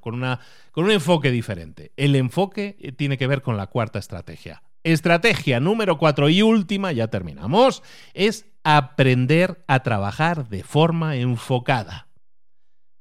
[0.00, 0.14] con
[0.84, 1.92] un enfoque diferente.
[1.96, 6.90] El enfoque eh, tiene que ver con la cuarta estrategia, Estrategia número cuatro y última,
[6.92, 7.82] ya terminamos,
[8.14, 12.08] es aprender a trabajar de forma enfocada.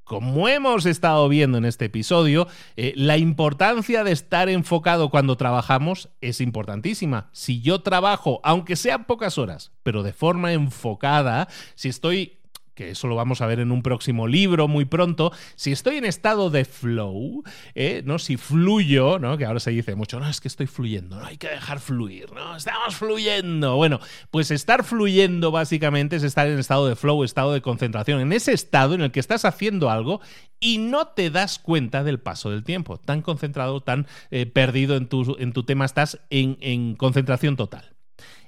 [0.04, 6.10] Como hemos estado viendo en este episodio, eh, la importancia de estar enfocado cuando trabajamos
[6.20, 7.30] es importantísima.
[7.32, 12.41] Si yo trabajo, aunque sean pocas horas, pero de forma enfocada, si estoy
[12.74, 16.06] que eso lo vamos a ver en un próximo libro muy pronto, si estoy en
[16.06, 17.44] estado de flow,
[17.76, 18.02] ¿eh?
[18.06, 18.20] ¿no?
[18.20, 19.38] si fluyo, ¿no?
[19.38, 22.32] que ahora se dice mucho, no, es que estoy fluyendo, no hay que dejar fluir,
[22.34, 23.76] no, estamos fluyendo.
[23.76, 24.00] Bueno,
[24.30, 28.54] pues estar fluyendo básicamente es estar en estado de flow, estado de concentración, en ese
[28.54, 30.22] estado en el que estás haciendo algo
[30.60, 35.08] y no te das cuenta del paso del tiempo, tan concentrado, tan eh, perdido en
[35.08, 37.96] tu, en tu tema, estás en concentración total.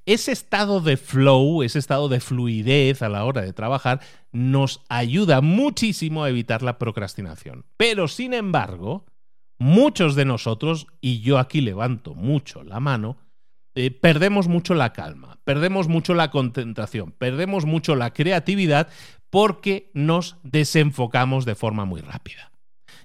[0.06, 4.02] Ese estado de flow, ese estado de fluidez a la hora de trabajar,
[4.32, 7.66] nos ayuda muchísimo a evitar la procrastinación.
[7.78, 9.06] Pero, sin embargo,
[9.60, 13.18] muchos de nosotros, y yo aquí levanto mucho la mano,
[13.76, 18.90] eh, perdemos mucho la calma, perdemos mucho la concentración, perdemos mucho la creatividad
[19.30, 22.53] porque nos desenfocamos de forma muy rápida.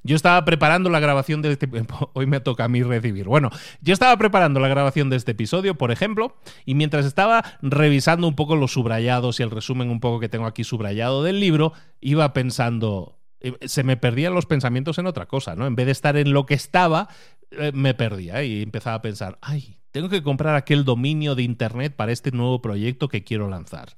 [0.02, 1.68] Yo estaba preparando la grabación de este...
[2.12, 3.26] Hoy me toca a mí recibir.
[3.26, 8.26] Bueno, yo estaba preparando la grabación de este episodio, por ejemplo, y mientras estaba revisando
[8.26, 11.72] un poco los subrayados y el resumen un poco que tengo aquí subrayado del libro,
[12.00, 15.66] iba pensando, eh, se me perdían los pensamientos en otra cosa, ¿no?
[15.66, 17.08] En vez de estar en lo que estaba,
[17.50, 21.94] eh, me perdía y empezaba a pensar, ay, tengo que comprar aquel dominio de Internet
[21.96, 23.96] para este nuevo proyecto que quiero lanzar.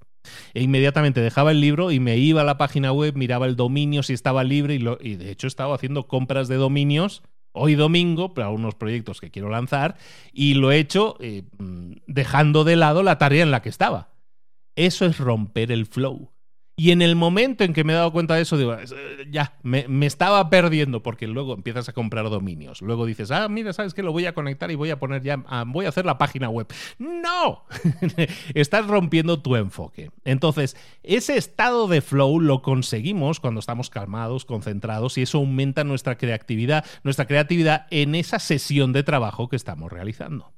[0.54, 4.02] E inmediatamente dejaba el libro y me iba a la página web, miraba el dominio
[4.02, 8.74] si estaba libre y, de hecho estaba haciendo compras de dominios hoy domingo para unos
[8.74, 9.96] proyectos que quiero lanzar
[10.32, 14.10] y lo he hecho eh, mm, dejando de lado la tarea en la que estaba.
[14.76, 16.30] Eso es romper el flow.
[16.80, 18.86] Y en el momento en que me he dado cuenta de eso, digo, eh,
[19.30, 22.80] ya, me, estaba perdiendo, porque luego empiezas a comprar dominios.
[22.80, 24.02] Luego dices, ah, mira, ¿sabes qué?
[24.02, 26.48] Lo voy a conectar y voy a poner ya, ah, voy a hacer la página
[26.48, 26.68] web.
[26.98, 27.64] ¡No!
[28.54, 30.10] Estás rompiendo tu enfoque.
[30.24, 36.16] Entonces, ese estado de flow lo conseguimos cuando estamos calmados, concentrados, y eso aumenta nuestra
[36.16, 40.54] creatividad, nuestra creatividad en esa sesión de trabajo que estamos realizando.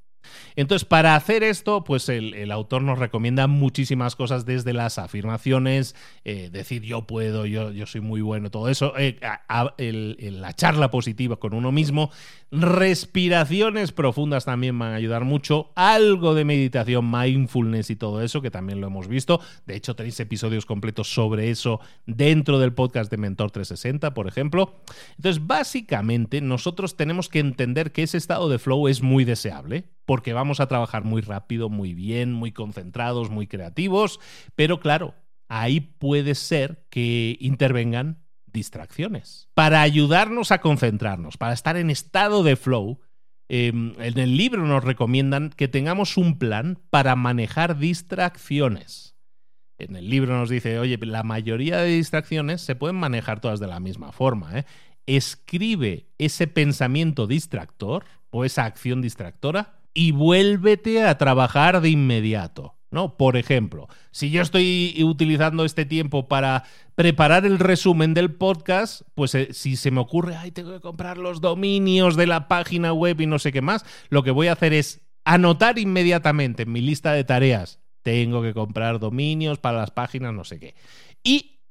[0.55, 6.49] Entonces, para hacer esto, pues el, autor nos recomienda muchísimas cosas desde las afirmaciones, eh,
[6.51, 9.19] decir yo puedo, yo, yo soy muy bueno, todo eso, eh,
[9.79, 12.11] la charla positiva con uno mismo,
[12.53, 18.51] respiraciones profundas también van a ayudar mucho, algo de meditación, mindfulness y todo eso, que
[18.51, 19.41] también lo hemos visto.
[19.65, 24.75] De hecho, tenéis episodios completos sobre eso dentro del podcast de Mentor 360, por ejemplo.
[25.17, 30.33] Entonces, básicamente, nosotros tenemos que entender que ese estado de flow es muy deseable porque
[30.33, 34.19] vamos a trabajar muy rápido, muy bien, muy concentrados, muy creativos,
[34.55, 35.15] pero claro,
[35.47, 38.23] ahí puede ser que intervengan
[38.53, 39.49] distracciones.
[39.53, 42.99] Para ayudarnos a concentrarnos, para estar en estado de flow,
[43.49, 49.15] em, en el libro nos recomiendan que tengamos un plan para manejar distracciones.
[49.79, 53.67] En el libro nos dice, oye, la mayoría de distracciones se pueden manejar todas de
[53.67, 54.59] la misma forma.
[54.59, 54.65] ¿eh?
[55.07, 62.75] Escribe ese pensamiento distractor o esa acción distractora y vuélvete a trabajar de inmediato.
[62.93, 63.17] ¿no?
[63.17, 66.63] Por ejemplo, si yo estoy utilizando este tiempo para
[66.93, 71.17] preparar el resumen del podcast, pues eh, si se me ocurre, ay, tengo que comprar
[71.17, 74.53] los dominios de la página web y no sé qué más, lo que voy a
[74.53, 79.89] hacer es anotar inmediatamente en mi lista de tareas, tengo que comprar dominios para las
[79.89, 80.75] páginas, no sé qué.
[81.23, 81.61] Y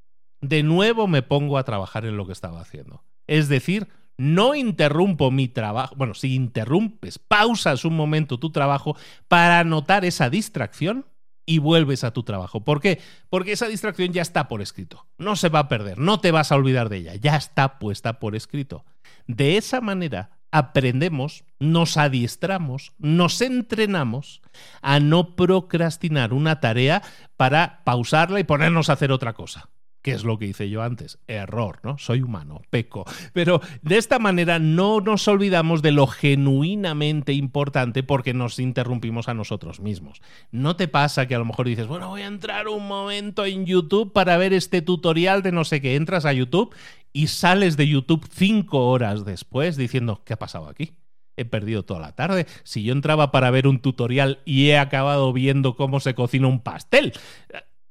[0.41, 3.05] de nuevo me pongo a trabajar en lo que estaba haciendo.
[3.29, 3.87] Es decir,
[4.17, 5.95] no interrumpo mi trabajo.
[5.97, 8.97] Bueno, si interrumpes, pausas un momento tu trabajo
[9.29, 11.07] para notar esa distracción
[11.45, 12.65] y vuelves a tu trabajo.
[12.65, 13.01] ¿Por qué?
[13.29, 15.07] Porque esa distracción ya está por escrito.
[15.19, 18.21] No se va a perder, no te vas a olvidar de ella, ya está puesta
[18.21, 18.85] por escrito.
[19.27, 24.43] De esa manera aprendemos, nos adiestramos, nos entrenamos
[24.83, 27.03] a no procrastinar una tarea
[27.37, 29.72] para pausarla y ponernos a hacer otra cosa
[30.03, 31.19] que es lo que hice yo antes.
[31.29, 31.97] Error, ¿no?
[31.99, 33.05] Soy humano, peco.
[33.33, 39.35] Pero de esta manera no nos olvidamos de lo genuinamente importante porque nos interrumpimos a
[39.35, 40.21] nosotros mismos.
[40.51, 43.65] ¿No te pasa que a lo mejor dices, bueno, voy a entrar un momento en
[43.65, 45.95] YouTube para ver este tutorial de no sé qué?
[45.95, 46.75] Entras a YouTube
[47.13, 50.93] y sales de YouTube cinco horas después diciendo, ¿qué ha pasado aquí?
[51.37, 52.47] he perdido toda la tarde.
[52.63, 56.61] Si yo entraba para ver un tutorial y he acabado viendo cómo se cocina un
[56.61, 57.15] pastel.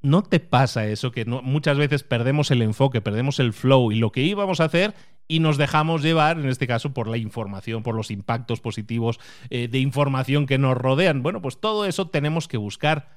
[0.02, 4.12] ¿No te pasa eso que muchas veces perdemos el enfoque, perdemos el flow y lo
[4.12, 4.96] que íbamos a hacer
[5.28, 9.68] y nos dejamos llevar, en este caso, por la información, por los impactos positivos eh,
[9.68, 11.22] de información que nos rodean?
[11.22, 13.10] Bueno, pues todo eso tenemos que buscar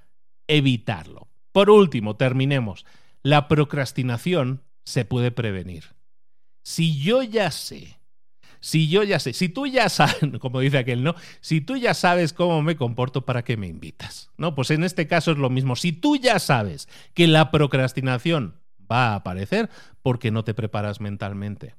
[0.47, 1.28] evitarlo.
[1.53, 2.85] Por último, terminemos.
[3.22, 5.95] La procrastinación se puede prevenir.
[6.62, 7.99] Si yo ya sé
[8.65, 11.15] si yo ya sé, si tú ya sabes, como dice aquel, ¿no?
[11.43, 14.31] Si tú ya sabes cómo me comporto, ¿para qué me invitas?
[14.39, 14.55] ¿No?
[14.55, 15.77] Pues en este caso es lo mismo.
[15.77, 18.55] Si tú ya sabes que la procrastinación
[18.91, 19.69] va a aparecer,
[20.01, 21.75] ¿por qué no te preparas mentalmente?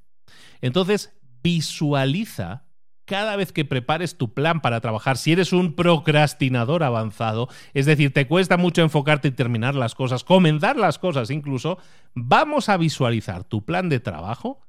[0.61, 1.11] Entonces,
[1.41, 2.67] visualiza
[3.05, 8.13] cada vez que prepares tu plan para trabajar, si eres un procrastinador avanzado, es decir,
[8.13, 11.79] te cuesta mucho enfocarte y terminar las cosas, comenzar las cosas incluso,
[12.13, 14.64] vamos a visualizar tu plan de trabajo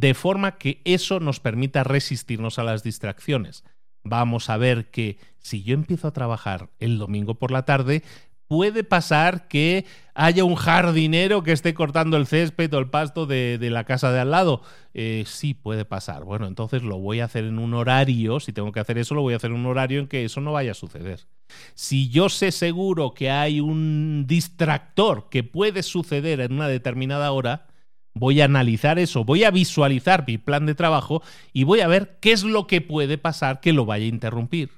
[0.00, 3.64] de forma que eso nos permita resistirnos a las distracciones.
[4.02, 8.02] Vamos a ver que si yo empiezo a trabajar el domingo por la tarde,
[8.46, 13.58] puede pasar que haya un jardinero que esté cortando el césped o el pasto de,
[13.60, 14.62] la casa de al lado.
[14.92, 16.24] Eh, sí, puede pasar.
[16.24, 18.40] Bueno, entonces lo voy a hacer en un horario.
[18.40, 20.40] Si tengo que hacer eso, lo voy a hacer en un horario en que eso
[20.40, 21.26] no vaya a suceder.
[21.74, 27.66] Si yo sé seguro que hay un distractor que puede suceder en una determinada hora,
[28.14, 32.18] voy a analizar eso, voy a visualizar mi plan de trabajo y voy a ver
[32.20, 34.70] qué es lo que puede pasar que lo vaya a interrumpir.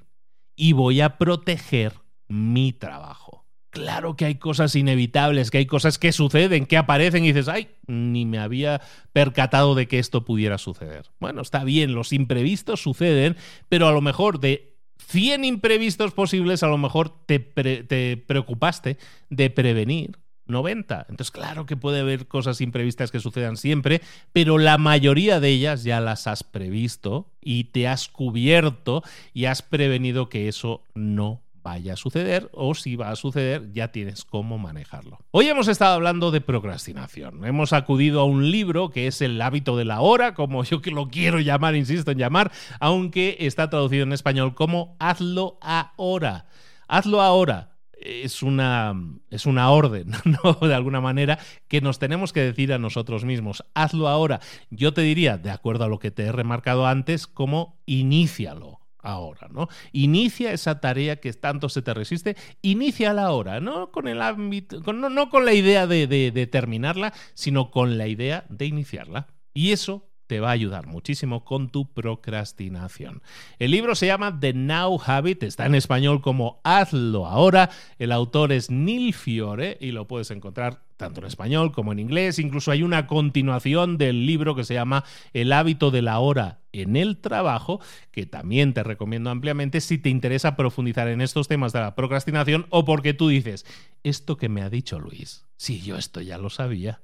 [0.59, 1.93] y voy a proteger
[2.27, 3.45] mi trabajo.
[3.69, 7.67] Claro que hay cosas inevitables, que hay cosas que suceden, que aparecen y dices, ay,
[7.85, 8.81] ni me había
[9.13, 11.11] percatado de que esto pudiera suceder.
[11.19, 13.37] Bueno, está bien, los imprevistos suceden,
[13.69, 18.97] pero a lo mejor de 100 imprevistos posibles, a lo mejor te, te preocupaste
[19.29, 20.17] de prevenir
[20.47, 21.07] 90.
[21.09, 24.01] Entonces, claro que puede haber cosas imprevistas que sucedan siempre,
[24.33, 29.61] pero la mayoría de ellas ya las has previsto y te has cubierto y has
[29.61, 34.57] prevenido que eso no vaya a suceder o si va a suceder ya tienes cómo
[34.57, 35.19] manejarlo.
[35.31, 37.43] Hoy hemos estado hablando de procrastinación.
[37.43, 40.91] Hemos acudido a un libro que es El hábito de la hora, como yo que
[40.91, 46.45] lo quiero llamar, insisto en llamar, aunque está traducido en español como Hazlo ahora.
[46.87, 48.93] Hazlo ahora es una,
[49.29, 50.67] es una orden, ¿no?
[50.67, 53.63] De alguna manera, que nos tenemos que decir a nosotros mismos.
[53.73, 54.39] Hazlo ahora.
[54.69, 59.47] Yo te diría, de acuerdo a lo que te he remarcado antes, como inícialo ahora,
[59.49, 59.69] ¿no?
[59.93, 65.09] Inicia esa tarea que tanto se te resiste, iníciala ahora, no con el ámbito, no,
[65.09, 69.27] no, con la idea de, de terminarla, sino con la idea de iniciarla.
[69.53, 73.21] Y eso te va a ayudar muchísimo con tu procrastinación.
[73.59, 77.69] El libro se llama The Now Habit, está en español como Hazlo ahora.
[77.97, 82.39] El autor es Neil Fiore y lo puedes encontrar tanto en español como en inglés.
[82.39, 86.95] Incluso hay una continuación del libro que se llama El hábito de la hora en
[86.95, 87.79] el trabajo,
[88.11, 92.67] que también te recomiendo ampliamente si te interesa profundizar en estos temas de la procrastinación
[92.69, 93.65] o porque tú dices,
[94.03, 97.01] esto que me ha dicho Luis, si yo esto ya lo sabía.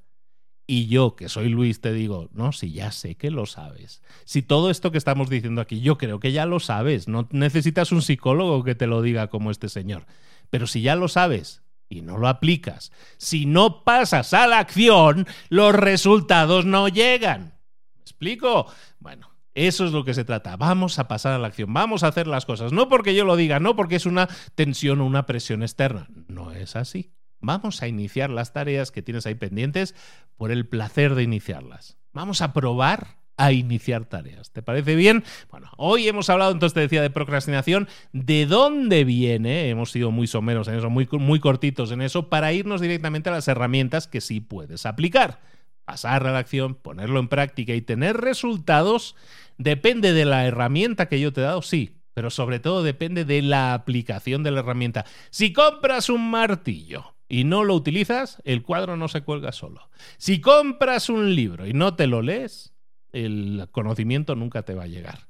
[0.65, 4.01] Y yo, que soy Luis, te digo, no, si ya sé que lo sabes.
[4.23, 7.07] Si todo esto que estamos diciendo aquí, yo creo que ya lo sabes.
[7.07, 10.05] No necesitas un psicólogo que te lo diga como este señor.
[10.49, 15.27] Pero si ya lo sabes y no lo aplicas, si no pasas a la acción,
[15.49, 17.59] los resultados no llegan.
[17.95, 18.67] ¿Me explico?
[18.99, 20.55] Bueno, eso es lo que se trata.
[20.55, 22.71] Vamos a pasar a la acción, vamos a hacer las cosas.
[22.71, 26.07] No porque yo lo diga, no porque es una tensión o una presión externa.
[26.27, 27.11] No es así.
[27.43, 29.95] Vamos a iniciar las tareas que tienes ahí pendientes
[30.37, 31.97] por el placer de iniciarlas.
[32.13, 34.51] Vamos a probar a iniciar tareas.
[34.51, 35.25] ¿Te parece bien?
[35.51, 37.89] Bueno, hoy hemos hablado, entonces te decía, de procrastinación.
[38.13, 39.67] ¿De dónde viene?
[39.67, 43.33] Hemos sido muy someros en eso, muy, muy cortitos en eso, para irnos directamente a
[43.33, 45.41] las herramientas que sí puedes aplicar.
[45.83, 49.17] Pasar a la acción, ponerlo en práctica y tener resultados
[49.57, 53.41] depende de la herramienta que yo te he dado, sí, pero sobre todo depende de
[53.41, 55.05] la aplicación de la herramienta.
[55.29, 59.89] Si compras un martillo, y no lo utilizas, el cuadro no se cuelga solo.
[60.19, 62.75] Si compras un libro y no te lo lees,
[63.11, 65.29] el conocimiento nunca te va a llegar.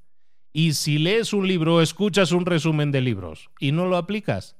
[0.51, 4.58] Y si lees un libro o escuchas un resumen de libros y no lo aplicas,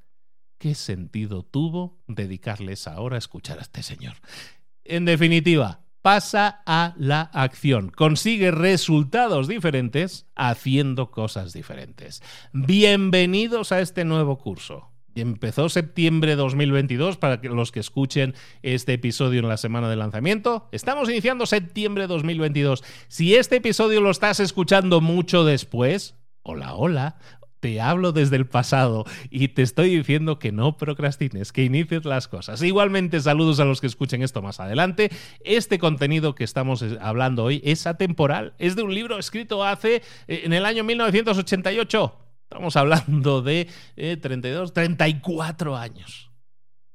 [0.56, 4.14] ¿qué sentido tuvo dedicarles ahora a escuchar a este señor?
[4.82, 7.90] En definitiva, pasa a la acción.
[7.90, 12.22] Consigue resultados diferentes haciendo cosas diferentes.
[12.54, 14.93] Bienvenidos a este nuevo curso.
[15.14, 19.96] Empezó septiembre de 2022 para que los que escuchen este episodio en la semana de
[19.96, 20.68] lanzamiento.
[20.72, 22.82] Estamos iniciando septiembre de 2022.
[23.08, 27.16] Si este episodio lo estás escuchando mucho después, hola, hola,
[27.64, 32.28] te hablo desde el pasado y te estoy diciendo que no procrastines, que inicies las
[32.28, 32.60] cosas.
[32.60, 35.10] Igualmente, saludos a los que escuchen esto más adelante.
[35.44, 40.02] Este contenido que estamos eh, hablando hoy es atemporal, es de un libro escrito hace
[40.28, 42.23] eh, en el año 1988.
[42.44, 46.30] Estamos hablando de 32, eh, 34 años.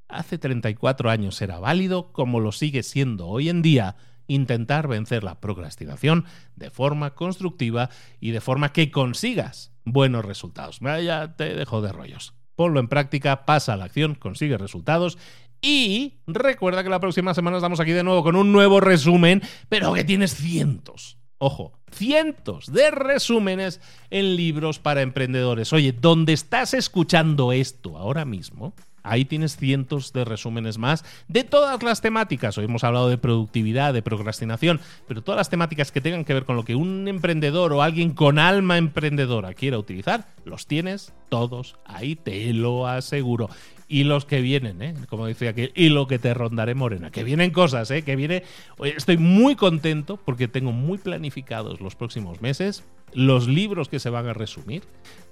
[0.08, 3.96] Hace 34 años era válido, como lo sigue siendo hoy en día,
[4.26, 6.24] intentar vencer la procrastinación
[6.56, 7.90] de forma constructiva
[8.20, 10.80] y de forma que consigas buenos resultados.
[10.80, 12.34] Ya te dejo de rollos.
[12.56, 15.18] Ponlo en práctica, pasa a la acción, consigue resultados
[15.62, 19.92] y recuerda que la próxima semana estamos aquí de nuevo con un nuevo resumen, pero
[19.92, 23.80] que tienes cientos ojo, cientos de resúmenes
[24.10, 25.72] en libros para emprendedores.
[25.72, 31.82] Oye, ¿dónde estás escuchando esto ahora mismo, Ahí tienes cientos de resúmenes más de todas
[31.82, 32.58] las temáticas.
[32.58, 34.78] Hoy hemos hablado de productividad, de procrastinación,
[35.08, 38.10] pero todas las temáticas que tengan que ver con lo que un emprendedor o alguien
[38.12, 43.48] con alma emprendedora quiera utilizar, los tienes todos ahí, te lo aseguro
[43.90, 44.94] y los que vienen, ¿eh?
[45.08, 48.02] como decía aquel, y lo que te rondaré morena, que vienen cosas, ¿eh?
[48.02, 48.44] que viene,
[48.84, 54.28] estoy muy contento porque tengo muy planificados los próximos meses, los libros que se van
[54.28, 54.84] a resumir,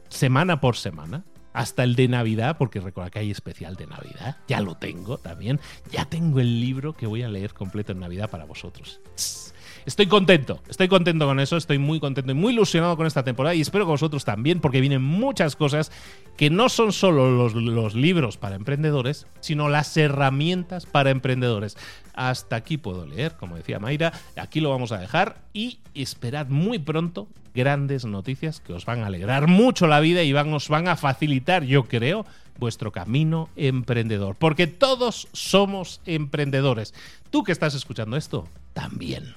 [0.08, 4.60] semana por semana, hasta el de Navidad, porque recuerda que hay especial de Navidad, ya
[4.60, 5.60] lo tengo también,
[5.92, 9.00] ya tengo el libro que voy a leer completo en Navidad para vosotros.
[9.88, 13.54] Estoy contento, estoy contento con eso, estoy muy contento y muy ilusionado con esta temporada
[13.54, 15.90] y espero que vosotros también, porque vienen muchas cosas
[16.36, 21.78] que no son solo los, libros para emprendedores, sino las herramientas para emprendedores.
[22.12, 26.78] Hasta aquí puedo leer, como decía Mayra, aquí lo vamos a dejar y esperad muy
[26.78, 30.96] pronto grandes noticias que os van a alegrar mucho la vida y os van a
[30.96, 32.26] facilitar, yo creo,
[32.58, 34.36] vuestro camino emprendedor.
[34.36, 36.92] Porque todos somos emprendedores.
[37.30, 39.34] Tú que estás escuchando esto, también.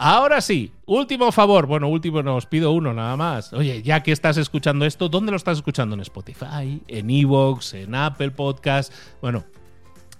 [0.00, 1.66] Ahora sí, último favor.
[1.66, 3.52] Bueno, último no os pido uno nada más.
[3.52, 5.94] Oye, ya que estás escuchando esto, ¿dónde lo estás escuchando?
[5.94, 6.80] ¿En Spotify?
[6.86, 7.74] ¿En Evox?
[7.74, 8.92] ¿En Apple Podcast?
[9.20, 9.44] Bueno,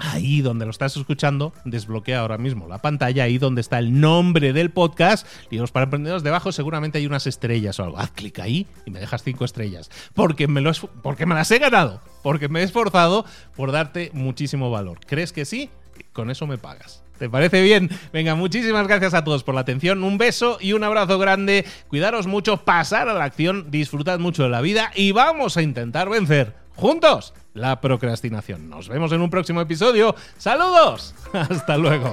[0.00, 4.52] Ahí donde lo estás escuchando, desbloquea ahora mismo la pantalla, ahí donde está el nombre
[4.52, 7.98] del podcast, Libros para Emprendedores, debajo seguramente hay unas estrellas o algo.
[7.98, 9.90] Haz clic ahí y me dejas cinco estrellas.
[10.14, 10.70] Porque me, lo
[11.02, 13.24] porque me las he ganado, porque me he esforzado
[13.56, 15.00] por darte muchísimo valor.
[15.04, 15.68] ¿Crees que sí?
[16.12, 17.02] Con eso me pagas.
[17.18, 17.90] ¿Te parece bien?
[18.12, 20.02] Venga, muchísimas gracias a todos por la atención.
[20.04, 21.64] Un beso y un abrazo grande.
[21.88, 26.08] Cuidaros mucho, pasar a la acción, disfrutad mucho de la vida y vamos a intentar
[26.08, 28.70] vencer juntos la procrastinación.
[28.70, 30.14] Nos vemos en un próximo episodio.
[30.36, 31.14] Saludos.
[31.32, 32.12] Hasta luego.